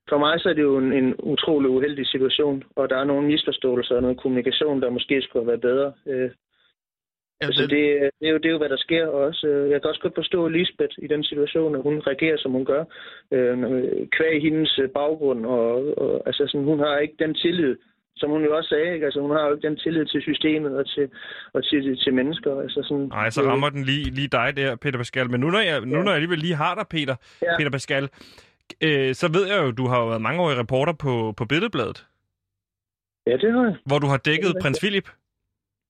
[0.08, 3.26] For mig så er det jo en, en utrolig uheldig situation, og der er nogle
[3.26, 5.92] misforståelser og noget kommunikation, der måske skulle have været bedre.
[6.06, 6.30] Øh,
[7.40, 7.70] Ja, altså, det,
[8.20, 9.46] det, er jo, det er jo, hvad der sker også.
[9.46, 12.64] Øh, Jeg kan også godt forstå Lisbeth i den situation, at hun reagerer, som hun
[12.64, 12.84] gør.
[13.32, 13.56] Øh,
[14.16, 17.76] kvæg hendes øh, baggrund, og, og altså, sådan, hun har ikke den tillid,
[18.16, 18.94] som hun jo også sagde.
[18.94, 19.04] Ikke?
[19.06, 21.10] Altså, hun har jo ikke den tillid til systemet og til,
[21.52, 22.60] og til, til mennesker.
[22.60, 25.30] Altså, sådan, Nej, så rammer den lige, lige dig der, Peter Pascal.
[25.30, 27.56] Men nu når jeg, nu, når jeg alligevel lige har dig, Peter, Ja.
[27.58, 28.08] Peter Pascal,
[28.84, 32.06] øh, så ved jeg jo, du har jo været mangeårig reporter på, på Billedbladet,
[33.26, 33.76] Ja, det har jeg.
[33.86, 35.08] hvor du har dækket prins Philip.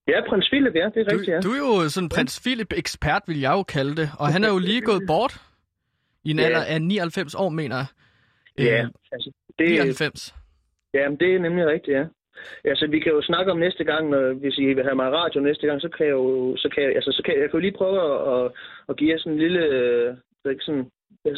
[0.08, 1.40] Ja, prins Philip, ja, det er rigtigt, ja.
[1.40, 4.10] du, du er jo sådan prins Philip-ekspert, vil jeg jo kalde det.
[4.18, 5.32] Og han er jo lige gået bort
[6.24, 6.44] i en Ja.
[6.44, 7.86] alder af 99 år, mener jeg.
[8.58, 10.34] Ja, Øh, altså, det, 99.
[10.94, 12.04] Ja, men det er nemlig rigtigt, ja.
[12.64, 15.40] Altså, vi kan jo snakke om næste gang, når, hvis I vil have mig radio
[15.40, 17.58] næste gang, så kan jeg jo, så kan jeg, altså, så kan jeg, jeg kan
[17.58, 18.52] jo lige prøve at, at,
[18.88, 20.86] at give jer sådan en lille, øh, ved ikke, sådan, ja,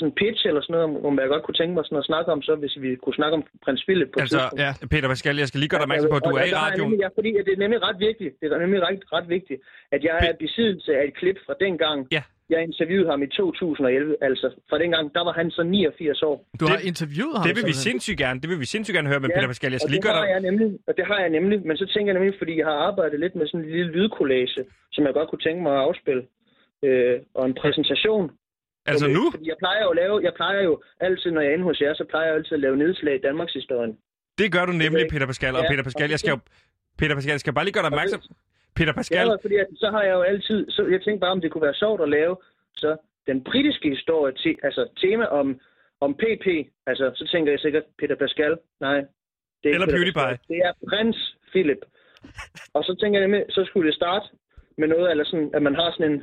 [0.00, 2.08] sådan en pitch eller sådan noget, om, hvad jeg godt kunne tænke mig sådan at
[2.10, 4.60] snakke om, så hvis vi kunne snakke om prins Philip på Altså, tidspunkt.
[4.64, 4.70] ja.
[4.92, 6.88] Peter Pascal, jeg skal lige gøre dig opmærksom på, at du er i radioen.
[6.90, 8.32] Nemlig, ja, fordi det er nemlig ret vigtigt.
[8.40, 9.60] Det er nemlig ret, ret vigtigt,
[9.94, 11.98] at jeg er i besiddelse af et klip fra dengang.
[12.16, 12.22] Ja.
[12.54, 16.36] Jeg interviewede ham i 2011, altså fra dengang, der var han så 89 år.
[16.60, 17.44] Du har Det- interviewet ham.
[17.48, 19.70] Det vil vi sindssygt gerne, det vil vi sindssygt gerne høre med Ja, Peter Pascal.
[19.76, 20.32] Jeg skal lige det gøre har dig...
[20.36, 22.78] jeg nemlig, og det har jeg nemlig, men så tænker jeg nemlig, fordi jeg har
[22.88, 24.60] arbejdet lidt med sådan en lille lydkollage,
[24.94, 26.22] som jeg godt kunne tænke mig at afspille,
[26.86, 28.30] øh, og en præsentation.
[28.86, 29.24] Altså Fordi- nu?
[29.34, 31.80] Fordi jeg plejer jo at lave, jeg plejer jo altid, når jeg er inde hos
[31.80, 33.98] jer, så plejer jeg altid at lave nedslag i Danmarks historien.
[34.38, 35.02] Det gør du nemlig.
[35.10, 35.54] Peter Pascal.
[35.56, 36.38] Og Ja, Peter Pascal, jeg skal jo...
[36.98, 38.20] Peter Pascal, jeg skal bare lige gøre dig opmærksom.
[38.76, 41.40] Peter Ja, Pascal, fordi at, så har jeg jo altid, så jeg tænkte bare, om
[41.40, 42.36] det kunne være sjovt at lave
[42.76, 45.60] så den britiske historie, te, altså tema om,
[46.00, 46.46] om PP,
[46.86, 48.98] altså så tænker jeg sikkert Peter Pascal, nej.
[49.62, 50.38] Det er Eller PewDiePie.
[50.48, 51.82] Det er prins Philip.
[52.74, 54.26] Og så tænker jeg nemlig, så skulle det starte
[54.78, 56.22] med noget, eller sådan, at man har sådan en,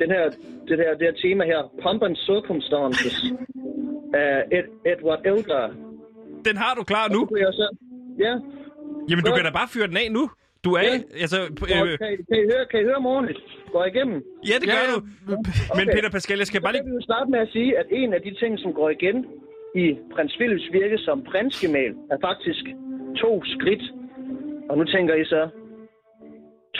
[0.00, 0.24] den her,
[0.68, 3.16] det her, det her tema her, Pump and Circumstances
[4.24, 5.66] af Ed, Edward Elgar.
[6.48, 7.20] den har du klar nu.
[7.38, 7.66] Jeg så,
[8.18, 8.32] ja,
[9.10, 10.30] Jamen, du kan da bare fyre den af nu.
[10.64, 10.82] Du er...
[10.82, 11.20] Ja.
[11.24, 13.40] Altså, øh, kan, I, kan, I høre, kan I høre mig ordentligt?
[13.72, 14.16] Går jeg igennem?
[14.50, 14.98] ja, det gør Ja, du.
[15.78, 15.94] Men Okay.
[15.94, 16.90] Peter Pascal, jeg skal Så bare kan lige...
[16.90, 19.16] vi jo starte med at sige, at en af de ting, som går igen
[19.82, 19.84] i
[20.14, 22.64] prins Philips virke som prinsgemal, er faktisk
[23.22, 23.82] to skridt.
[24.70, 25.48] Og nu tænker I så,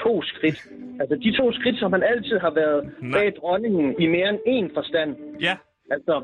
[0.03, 0.59] to skridt.
[1.01, 3.13] Altså de to skridt, som han altid har været Nej.
[3.21, 5.11] bag dronningen i mere end én forstand.
[5.41, 5.57] Ja,
[5.91, 6.23] Altså,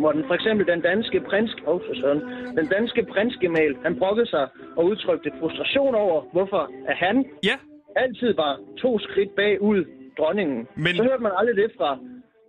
[0.00, 2.20] hvor den for eksempel den danske prins, oh, søren,
[2.58, 7.56] den danske prinsgemal, han brokkede sig og udtrykte frustration over, hvorfor at han ja.
[7.96, 9.84] altid var to skridt bagud
[10.18, 10.66] dronningen.
[10.76, 11.98] Men- Så hørte man aldrig det fra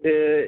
[0.07, 0.43] øh,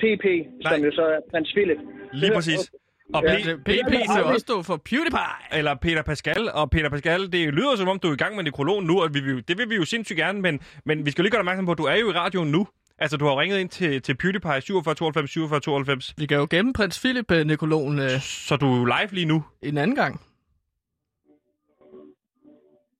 [0.00, 0.24] PP,
[0.62, 0.86] som Nej.
[0.86, 1.78] jo så er prins Philip.
[2.12, 2.72] Lige præcis.
[3.14, 3.36] Og Ja.
[3.36, 5.58] P- PP skal også stå for PewDiePie.
[5.58, 8.44] eller Peter Pascal, og Peter Pascal, det lyder som om, du er i gang med
[8.44, 11.24] nekrologen nu, og vi, vil- det vil vi jo sindssygt gerne, men, men vi skal
[11.24, 12.66] lige gøre dig opmærksom på, at du er jo i radioen nu.
[12.98, 16.46] Altså, du har ringet ind til, til PewDiePie 47 92 47 92, Vi kan jo
[16.50, 19.44] gemme prins Philip, øh, Nikologen, øh, så du er jo live lige nu.
[19.62, 20.20] en anden gang.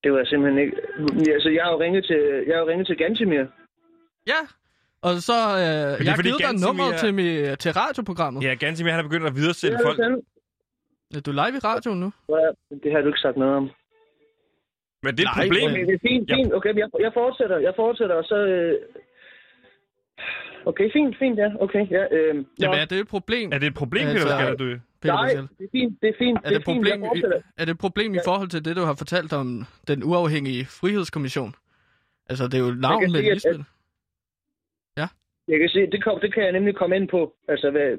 [0.03, 0.77] Det var simpelthen ikke...
[1.35, 3.45] Altså, jeg har jo ringet til, jeg har jo ringet til Gantimir.
[4.27, 4.41] Ja,
[5.03, 8.43] og så øh, jeg har givet dig nummeret til, mi, til radioprogrammet.
[8.43, 9.33] Ja, Gansimir, han er begyndt at
[9.73, 9.97] er folk.
[9.97, 10.25] sandt.
[11.17, 12.13] Er du live i radioen nu?
[12.83, 13.71] det har du ikke sagt noget om.
[15.03, 15.71] Men det er et Nej, problem.
[15.71, 16.35] Okay, det er fint, Ja.
[16.37, 16.55] fint.
[16.55, 18.37] Okay, jeg, jeg fortsætter, jeg fortsætter, og så...
[18.37, 18.75] Øh...
[20.67, 21.49] Okay, fint, fint, ja.
[21.61, 22.03] Okay, ja.
[22.17, 22.35] Øh...
[22.61, 23.53] Jamen, er det et problem?
[23.53, 24.65] Er det et problem, Altså, Peter at du...
[25.03, 25.43] Peter Nej, Pascal?
[25.59, 26.39] det er fint, det er fint.
[26.45, 27.23] Er det, fint, problem, i,
[27.57, 31.55] er det et problem i forhold til det, du har fortalt om den uafhængige frihedskommission?
[32.31, 33.61] Altså, det er jo navnet sige, at-.
[35.49, 37.35] Jeg kan se, det, kom, det kan jeg nemlig komme ind på.
[37.49, 37.97] Altså, hvad,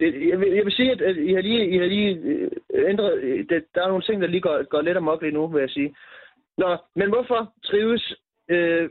[0.00, 2.50] det, jeg, vil, jeg vil sige, at, at I har lige, I har lige øh,
[2.90, 3.12] ændret...
[3.48, 5.70] Det, der er nogle ting, der lige går, går lidt amok lige nu, vil jeg
[5.70, 5.94] sige.
[6.58, 8.14] Nå, men hvorfor trives,
[8.48, 8.90] øh,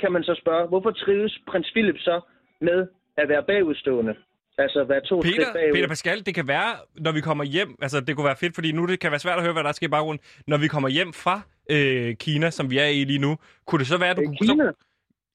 [0.00, 2.20] kan man så spørge, hvorfor trives prins Philip så
[2.60, 4.14] med at være bagudstående?
[4.58, 5.72] Altså, være to Peter, bagud.
[5.74, 8.72] Peter Pascal, det kan være, når vi kommer hjem, altså det kunne være fedt, fordi
[8.72, 10.24] nu det kan være svært at høre, hvad der sker i baggrunden.
[10.46, 13.86] Når vi kommer hjem fra øh, Kina, som vi er i lige nu, kunne det
[13.86, 14.36] så være, at du Øh.
[14.40, 14.64] Kina?
[14.64, 14.72] Så,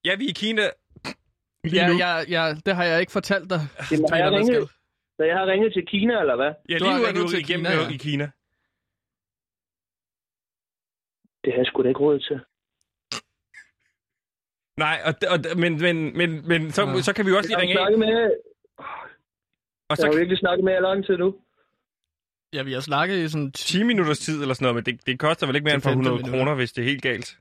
[0.05, 0.61] ja, vi er i Kina
[1.65, 3.59] Ja, ja, ja, det har jeg ikke fortalt dig,
[3.91, 4.69] Jamen, har jeg ringet?
[5.17, 6.51] Så jeg har ringet til Kina, eller hvad?
[6.69, 7.89] Ja, lige nu er ringet du til igennem Kina, ja.
[7.89, 8.23] i Kina.
[11.43, 12.39] Det har jeg sgu da ikke råd til.
[14.77, 17.01] Nej, og, og, men, men, men, men så, Ah.
[17.01, 17.97] så kan vi jo også lige ringe af.
[17.97, 18.31] med...
[19.89, 21.35] Og Jeg har så, virkelig snakket med jer lang tid nu.
[22.53, 23.51] Ja, vi har snakket i sådan...
[23.51, 25.89] 10 minutters tid eller sådan noget, men det, det koster vel ikke mere end Til
[25.89, 27.37] 15 100 kroner, hvis det er helt galt.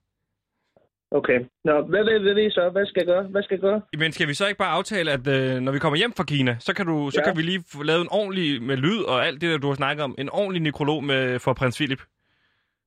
[1.11, 1.39] Okay.
[1.65, 2.69] Nå, hvad vil, hvad vil I så?
[2.73, 3.23] Hvad skal jeg gøre?
[3.23, 3.81] Hvad skal jeg gøre?
[3.99, 6.57] Men skal vi så ikke bare aftale, at øh, når vi kommer hjem fra Kina,
[6.61, 7.25] så kan, du, så Ja.
[7.29, 9.75] kan vi lige få lavet en ordentlig med lyd og alt det, der du har
[9.75, 12.03] snakket om, en ordentlig nekrolog med, for prins Philip.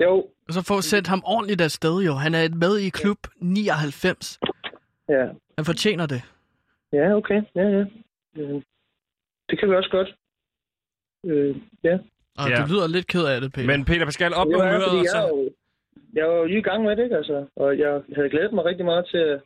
[0.03, 0.13] Jo.
[0.47, 2.13] Og så få sendt ham ordentligt afsted, jo.
[2.13, 4.39] Han er med i klub 99.
[5.09, 5.26] Ja.
[5.57, 6.21] Han fortjener det.
[6.93, 7.41] Ja, okay.
[7.55, 7.84] Ja, ja.
[9.49, 10.15] Det kan vi også godt.
[11.26, 11.97] Øh, ja.
[12.38, 12.55] Og Ja.
[12.59, 12.61] ja.
[12.61, 13.67] du lyder lidt ked af det, Peter.
[13.67, 15.49] Men Peter Pascal, op med humøret, og jeg, så...
[16.14, 17.18] jeg jo lige i gang med det, ikke?
[17.18, 19.39] Altså, og jeg havde glædet mig rigtig meget til at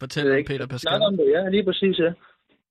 [0.00, 0.88] Fortæl om ikke Peter Pascal.
[0.88, 1.26] snakke om det.
[1.36, 2.12] Ja, lige præcis, ja.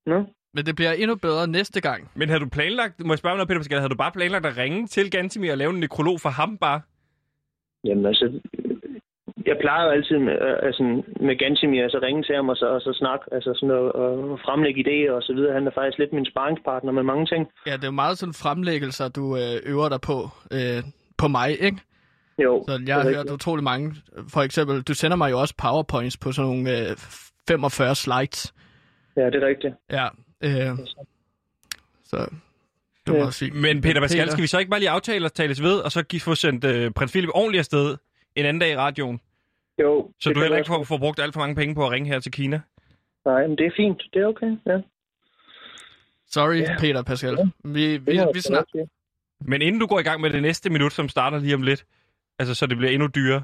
[0.05, 0.25] Nå?
[0.53, 2.11] Men det bliver endnu bedre næste gang.
[2.15, 4.45] Men havde du planlagt, må jeg spørge om noget, Peter Pascal, havde du bare planlagt
[4.45, 6.81] at ringe til Gantimir og lave en nekrolog for ham bare?
[7.83, 8.25] Jamen altså,
[9.45, 10.83] jeg plejer jo altid med, øh, altså,
[11.27, 14.39] med Gansimir, altså ringe til ham og så, og så snakke, altså sådan noget, og
[14.45, 15.53] fremlægge idéer og så videre.
[15.53, 17.47] Han er faktisk lidt min sparringspartner med mange ting.
[17.67, 20.17] Ja, det er jo meget sådan fremlæggelser, du øh, øver dig på.
[20.55, 20.81] Øh,
[21.17, 21.79] på mig, ikke?
[22.43, 23.95] Jo, Så jeg har hørt utrolig mange.
[24.29, 26.95] For eksempel, du sender mig jo også powerpoints på sådan nogle øh,
[27.47, 28.53] 45 slides.
[29.17, 29.73] Ja, det er rigtigt.
[29.91, 30.07] Ja.
[30.41, 30.77] Øh,
[32.03, 32.27] så
[33.07, 33.25] Ja.
[33.25, 33.55] også fint.
[33.55, 36.03] Men Peter Pascal, skal vi så ikke bare lige aftale og tales ved, og så
[36.03, 37.97] give- få sendt øh, prins Philip ordentligt afsted
[38.35, 39.19] en anden dag i radioen?
[39.81, 40.11] Jo.
[40.19, 42.09] Så du heller vi ikke får, får brugt alt for mange penge på at ringe
[42.09, 42.61] her til Kina?
[43.25, 44.01] Nej, men det er fint.
[44.13, 44.77] Det er okay, ja.
[46.27, 46.75] Sorry, Ja.
[46.79, 47.37] Peter Pascal.
[47.63, 48.89] Vi, Det vi, må vi sgu snak, nok sige.
[49.41, 51.85] Men inden du går i gang med det næste minut, som starter lige om lidt,
[52.39, 53.43] altså så det bliver endnu dyrere,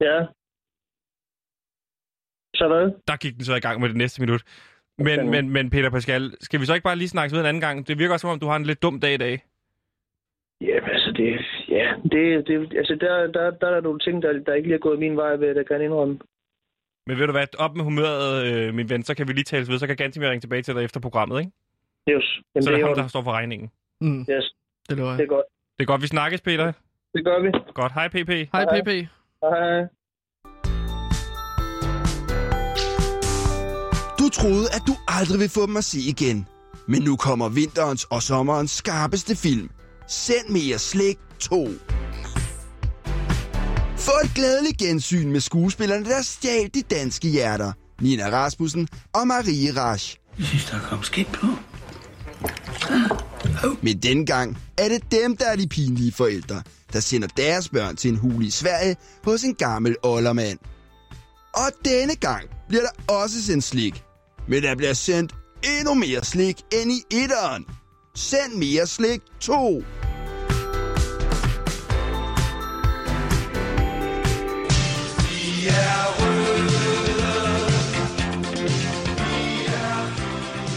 [0.00, 0.26] Ja.
[2.54, 2.84] Så hvad?
[3.08, 4.42] der gik den så i gang med det næste minut.
[4.98, 5.30] Men, Okay.
[5.30, 7.88] men, men Peter Pascal, skal vi så ikke bare lige snakke ved en anden gang?
[7.88, 9.44] Det virker også som om, du har en lidt dum dag i dag.
[10.60, 11.28] Jamen altså, det,
[11.68, 14.74] ja, det, det, altså der, der, der er der nogle ting, der, der ikke lige
[14.74, 16.18] er gået min vej ved, der kan jeg indrømme.
[17.06, 19.68] Men ved du hvad, op med humøret, øh, min ven, så kan vi lige tales
[19.70, 21.52] ved, så kan Gantimir ringe tilbage til dig efter programmet, ikke?
[22.10, 22.24] Yes.
[22.54, 23.70] Jamen, så det det er ham, der står for regningen.
[24.00, 24.54] mm, yes,
[24.88, 25.24] det lover det jeg.
[25.24, 25.46] er godt.
[25.78, 26.72] Det er godt, vi snakkes, Peter.
[27.16, 27.50] Det gør vi.
[27.74, 28.30] Godt, hej PP.
[28.52, 28.80] Hej, Hej.
[28.80, 28.90] PP.
[29.42, 29.82] Hej.
[34.18, 36.46] Du troede, at du aldrig vil få dem at se igen.
[36.88, 39.70] Men nu kommer vinterens og sommerens skarpeste film.
[40.08, 41.68] Send mere slik 2.
[43.96, 47.72] Få et glædeligt gensyn med skuespillerne, der stjal de danske hjerter.
[48.00, 50.16] Nina Rasmussen og Marie Rasch.
[50.38, 51.46] Jeg synes, der kom skidt på.
[53.82, 56.62] Men denne gang er det dem, der er de pinlige forældre,
[56.92, 60.58] der sender deres børn til en hul i Sverige hos en gammel oldermand.
[61.54, 64.02] Og denne gang bliver der også sendt slik.
[64.48, 65.34] Men der bliver sendt
[65.78, 67.64] endnu mere slik end i etteren.
[68.14, 69.82] Send mere slik 2.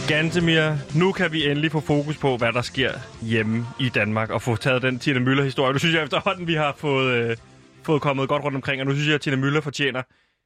[0.10, 2.92] Gantemir, nu kan vi endelig få fokus på, hvad der sker
[3.22, 5.74] hjemme i Danmark, og få taget den Tina Møller-historie.
[5.74, 7.38] Nu synes jeg efterhånden, vi har fået, øh,
[7.84, 10.02] fået kommet godt rundt omkring, og nu synes jeg, at Tina Møller fortjener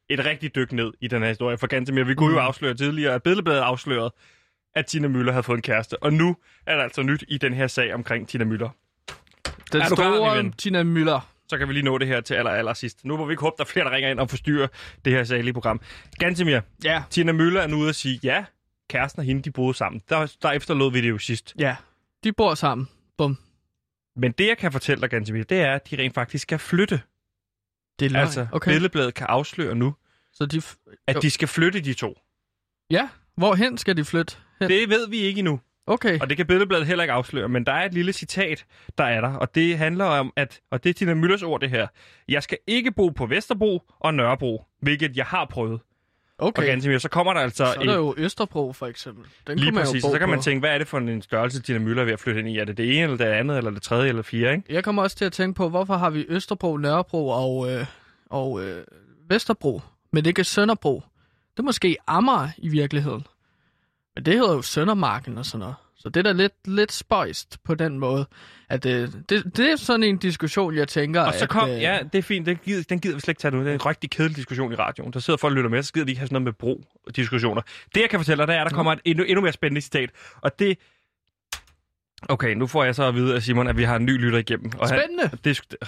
[0.09, 1.57] et rigtig dyk ned i den her historie.
[1.57, 4.11] For Gantemir, vi kunne jo afsløre tidligere, at Billedbladet afsløret,
[4.75, 6.03] at Tina Møller havde fået en kæreste.
[6.03, 6.35] Og nu
[6.67, 8.69] er der altså nyt i den her sag omkring Tina Møller.
[9.71, 10.51] Den Er klar, store ven?
[10.51, 11.19] Tina Müller.
[11.49, 13.05] Så kan vi lige nå det her til aller, aller sidst.
[13.05, 14.67] Nu må vi ikke håbe, der er flere, der ringer ind og forstyrrer
[15.05, 15.81] det her salige program.
[16.19, 18.45] Gantemir, Ja, Tina Møller er nu ude at sige, ja,
[18.93, 20.01] kæresten og hende, de boede sammen.
[20.09, 21.53] Der, der efterlod vi det jo sidst.
[21.59, 21.75] ja.
[22.23, 22.87] De bor sammen.
[23.17, 23.37] Bum.
[24.15, 27.01] Men det, jeg kan fortælle dig, Gantemir, det er, at de rent faktisk skal flytte.
[27.99, 28.21] Det er løgn.
[28.23, 28.71] Altså, okay.
[28.71, 29.95] Billedbladet kan afsløre nu,
[30.33, 30.57] Så de...
[30.57, 31.19] f- at Jo.
[31.21, 32.17] de skal flytte de to.
[32.89, 34.35] Ja, hvorhen skal de flytte?
[34.59, 34.69] Hen?
[34.69, 36.19] Det ved vi ikke endnu, Okay.
[36.19, 38.65] og det kan Billedbladet heller ikke afsløre, men der er et lille citat,
[38.97, 41.69] der er der, og det handler om, at, og det er Tina Møllers ord det
[41.69, 41.87] her,
[42.27, 45.81] jeg skal ikke bo på Vesterbro og Nørrebro, hvilket jeg har prøvet.
[46.39, 46.61] Okay.
[46.61, 49.25] Og Gantemir, så kommer der altså Så er der jo Østerbro, for eksempel.
[49.47, 51.79] Den Lige præcis, jo så kan man tænke, hvad er det for en størrelse, Tina
[51.79, 52.57] Møller er ved at flytte ind i?
[52.57, 54.73] Er det det ene, eller det andet, eller det tredje, eller fjerde, ikke?
[54.73, 57.85] Jeg kommer også til at tænke på, hvorfor har vi Østerbro, Nørrebro og, øh,
[58.29, 58.83] og øh,
[59.29, 59.81] Vesterbro,
[60.11, 61.03] men ikke Sønderbro.
[61.51, 63.27] Det er måske Amager i virkeligheden.
[64.15, 65.75] Men det hedder jo Søndermarken og sådan noget.
[66.03, 68.25] Så det er da lidt, lidt spøjst på den måde.
[68.69, 71.81] At, øh, det, det er sådan en diskussion, jeg tænker, Og så kom, at, øh,
[71.81, 73.59] ja, det er fint, den gider, den gider vi slet ikke tage nu.
[73.59, 75.13] Det er en rigtig kedelig diskussion i radioen.
[75.13, 77.61] Der sidder folk og lytter med, så gider de ikke have sådan noget med bro-diskussioner.
[77.95, 79.81] Det, jeg kan fortælle dig, det er, at der kommer et endnu, endnu mere spændende
[79.81, 80.09] citat.
[80.41, 80.77] Og det...
[82.29, 84.39] Okay, nu får jeg så at vide af Simon, at vi har en ny lytter
[84.39, 84.71] igennem.
[84.79, 85.27] Og Spændende!
[85.27, 85.87] Han, det, øh.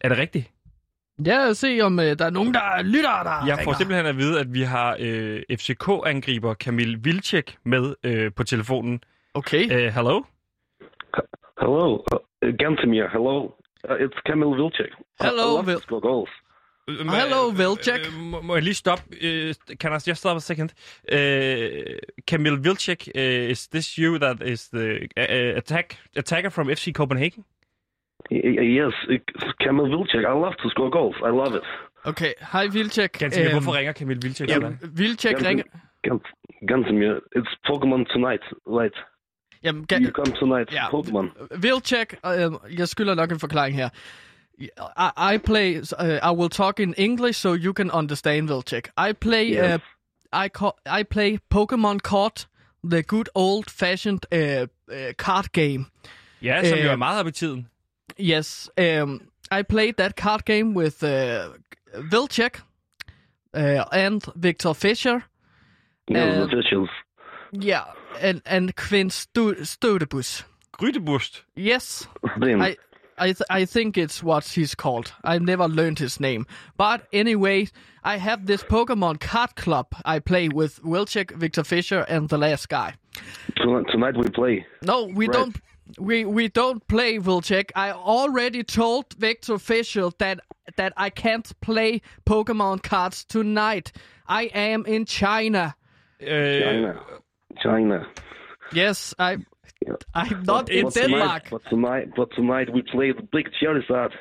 [0.00, 0.53] er det rigtigt?
[1.26, 3.74] Ja, se om øh, der er nogen, der lytter, der Jeg får ringer.
[3.78, 9.00] simpelthen at vide, at vi har øh, FCK-angriber Kamil Vilcek med øh, på telefonen.
[9.34, 9.64] Okay.
[9.64, 10.22] Uh, hello?
[11.60, 11.94] Hello,
[12.42, 13.06] uh, Gantemir.
[13.12, 14.90] Hello, uh, it's Kamil Vilcek.
[15.20, 16.30] Hello, Vil- goals.
[16.88, 18.00] Uh, Hello, Vilcek.
[18.08, 19.04] Uh, må, må jeg lige stoppe?
[19.10, 20.70] Uh, can I just stop a second?
[21.12, 21.16] Uh,
[22.26, 27.44] Kamil Vilcek, uh, is this you that is the uh, attack attacker from FC Copenhagen?
[28.30, 28.94] Yes,
[29.60, 30.24] Kamil Vilcek.
[30.24, 31.16] I love to score goals.
[31.22, 31.62] I love it.
[32.04, 33.12] Okay, hej Vilcek.
[33.18, 34.48] Gansimir, hvorfor ringer Kamil Vilcek?
[34.48, 34.58] Ja?
[34.82, 35.64] Vilcek ringer...
[36.02, 36.20] Gan-
[36.68, 38.94] Gansimir, it's Pokemon tonight, right?
[39.64, 40.90] Jamen, You come tonight, Ja.
[40.90, 41.30] Pokemon.
[41.56, 43.88] Vilcek, uh, jeg skylder nok en forklaring her.
[44.58, 48.88] I, I play, uh, I will talk in English so you can understand Vilcek.
[49.08, 49.80] I play, Yes.
[50.34, 52.46] uh, I, call, I play Pokemon Card,
[52.90, 54.38] the good old-fashioned uh,
[54.92, 55.86] uh, card game.
[56.42, 57.68] Ja, som jo er Øh, meget op i tiden.
[58.16, 61.50] Yes, um, I played that card game with uh,
[61.94, 62.60] Vilcek
[63.54, 65.24] uh, and Victor Fischer.
[66.08, 66.88] Yes, Uh, officials.
[67.52, 67.84] Yeah,
[68.20, 70.44] and and Quinn Stu- Stodebus.
[70.78, 71.42] Grydebust.
[71.56, 72.08] Yes,
[72.40, 72.76] Then, I
[73.16, 75.12] I th- I think it's what he's called.
[75.24, 76.46] I never learned his name.
[76.76, 77.68] But anyway,
[78.02, 82.68] I have this Pokemon card club I play with Wilczek, Victor Fisher, and the last
[82.68, 82.94] guy.
[83.56, 84.66] tonight, tonight we play.
[84.82, 85.32] No, we Right.
[85.32, 85.56] don't.
[85.98, 87.70] We we don't play Wilczek.
[87.76, 90.40] I already told Victor Fisher that
[90.76, 93.92] that I can't play Pokemon cards tonight.
[94.26, 95.74] I am in China.
[96.22, 97.00] Uh, China.
[97.62, 98.06] China.
[98.72, 99.36] Yes, I.
[100.14, 101.44] I'm not in But Denmark.
[101.44, 104.12] Tonight, but tonight, but tonight we play the big Charizard.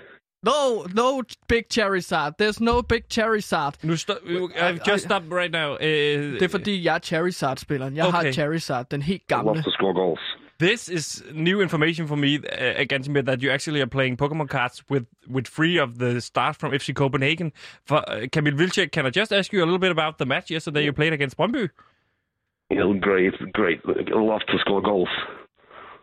[0.44, 2.38] No, no big cherry Charizard.
[2.38, 3.76] There's no big Charizard.
[3.84, 4.18] nu stop,
[4.62, 5.76] I've just stopped right now.
[5.76, 5.80] Uh,
[6.40, 7.96] Det er fordi, jeg er Charizard-spilleren.
[7.96, 8.34] Jeg har Okay.
[8.34, 10.20] Charizard, den helt I love to score goals.
[10.60, 14.84] This is new information for me, uh, Gansimir, that you actually are playing Pokemon cards
[14.90, 17.52] with with three of the stars from FC Copenhagen.
[17.86, 20.52] For uh, Kamil Vilcek, can I just ask you a little bit about the match
[20.52, 21.70] yesterday you played against Brøndby?
[22.70, 23.82] Yeah, great, great.
[23.86, 25.10] I love to score goals.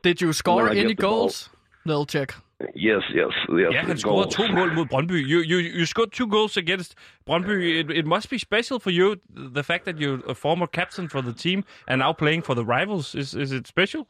[0.02, 1.10] Did you score When I any get the ball.
[1.20, 1.50] goals?
[1.84, 2.34] No check.
[2.74, 3.72] Yes, yes, yes.
[3.72, 4.00] Ja, han goals.
[4.00, 5.26] scorede to mål mod Brøndby.
[5.26, 6.94] You, you, you scored two goals against
[7.26, 7.80] Brøndby.
[7.80, 9.16] It, it must be special for you,
[9.54, 12.64] the fact that you're a former captain for the team and now playing for the
[12.64, 13.14] rivals.
[13.14, 14.06] Is, is it special?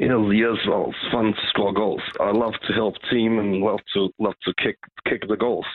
[0.00, 0.56] Yes.
[0.66, 2.00] Well, it's fun to score goals.
[2.20, 5.66] I love to help team and love to love to kick kick the goals.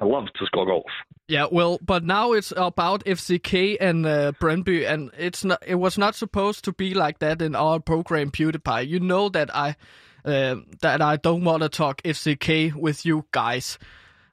[0.00, 0.90] I love to score goals.
[1.28, 5.62] Yeah, well, but now it's about FCK and uh, Brøndby, and it's not.
[5.66, 8.88] It was not supposed to be like that in our program, PewDiePie.
[8.88, 9.76] You know that I
[10.24, 13.78] uh, that I don't want to talk FCK with you guys.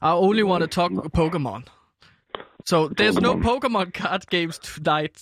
[0.01, 1.67] I only want to talk Pokemon.
[2.65, 5.21] So there's no Pokemon card games tonight.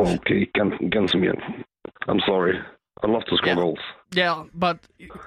[0.00, 1.34] Okay, Gan- Gansimir.
[2.08, 2.58] I'm sorry.
[3.02, 3.54] I love to score Yeah.
[3.54, 3.78] goals.
[4.12, 4.78] Yeah, but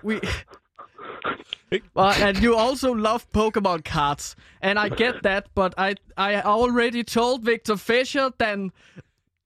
[0.03, 0.19] we.
[1.93, 5.47] well, and you also love Pokemon cards, and I get that.
[5.55, 8.71] But I, I already told Victor Fisher then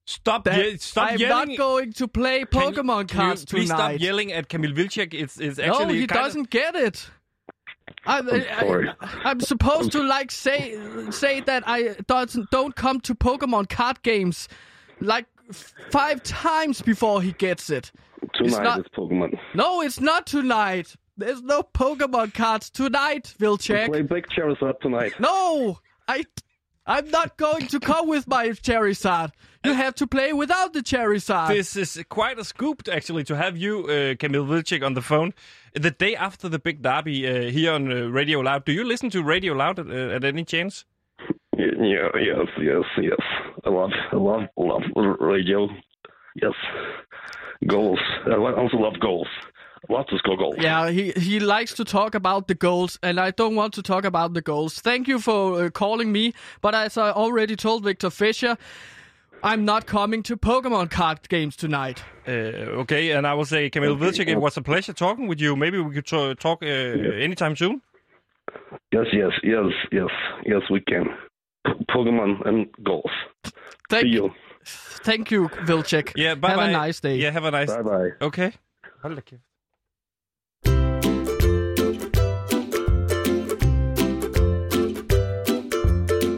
[0.05, 1.49] Stop, that ye- stop I'm yelling.
[1.49, 3.95] not going to play Can you- Pokemon can you cards please tonight.
[3.97, 5.13] stop yelling at Kamil Vilcek.
[5.13, 7.09] It's, it's no, actually he kind doesn't get it.
[8.05, 8.89] I'm, sorry.
[9.01, 10.77] I, am supposed to like say
[11.09, 14.47] say that I doesn't don't come to Pokemon card games
[15.01, 17.91] like f- five times before he gets it.
[18.33, 19.37] Tonight not- it's Pokemon.
[19.53, 20.95] No, it's not tonight.
[21.17, 23.87] There's no Pokemon cards tonight, Vilcek.
[23.87, 25.13] Play big Charizard tonight.
[25.19, 26.23] No, I,
[26.85, 29.31] I'm not going to come with my Charizard.
[29.65, 31.49] You have to play without the Charizard.
[31.49, 35.33] This is quite a scoop, actually, to have you, uh, Kamil Vilcek, on the phone
[35.73, 38.65] the day after the big derby uh, here on uh, Radio Loud.
[38.65, 40.85] Do you listen to Radio Loud at, uh, at any chance?
[41.57, 43.19] Y- Yeah, yes, yes, yes.
[43.65, 44.83] I love, I love, love
[45.19, 45.67] radio.
[46.35, 46.53] Yes,
[47.65, 47.99] goals.
[48.25, 49.27] I also love goals.
[49.89, 50.55] I love to score goals.
[50.59, 54.05] Yeah, he, he likes to talk about the goals, and I don't want to talk
[54.05, 54.79] about the goals.
[54.81, 58.57] Thank you for uh, calling me, but as I already told Victor Fisher,
[59.43, 62.03] I'm not coming to Pokemon card games tonight.
[62.27, 65.55] Uh, okay, and I will say, Kamil Vilcek, it was a pleasure talking with you.
[65.55, 67.81] Maybe we could t- talk uh, anytime soon.
[68.91, 70.09] Yes, yes, yes, yes,
[70.45, 70.61] yes.
[70.69, 71.05] We can.
[71.65, 73.11] P- Pokemon and goals.
[73.89, 74.31] Thank See you.
[75.03, 76.11] Thank you, Vilcek.
[76.17, 76.69] Yeah, bye Have bye.
[76.69, 77.15] a nice day.
[77.21, 78.11] Yeah, have a nice Bye bye.
[78.27, 78.51] Okay.
[79.03, 79.43] Hold da kæft.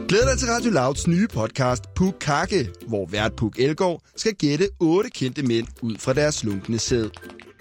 [0.08, 4.68] Glæd dig til Radio Louds nye podcast, Puk Kakke, hvor vært Puk Elgård skal gætte
[4.80, 7.10] otte kendte mænd ud fra deres slunkne sæd.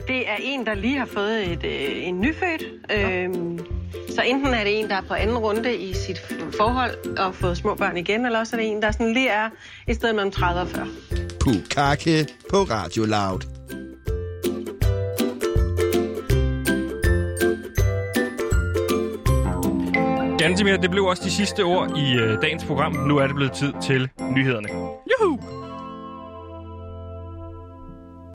[0.09, 2.63] Det er en, der lige har fået et, øh, en nyfødt.
[2.91, 3.59] Øhm,
[4.09, 6.21] så enten er det en, der er på anden runde i sit
[6.57, 9.49] forhold og fået små børn igen, eller også er det en, der sådan lige er
[9.87, 10.87] et sted mellem 30 og 40.
[11.39, 13.39] Puk Kakke på Radio Loud.
[20.39, 22.91] Gantemir, det blev også de sidste ord i øh, dagens program.
[22.91, 24.67] Nu er det blevet tid til nyhederne.
[25.11, 25.39] Juhu!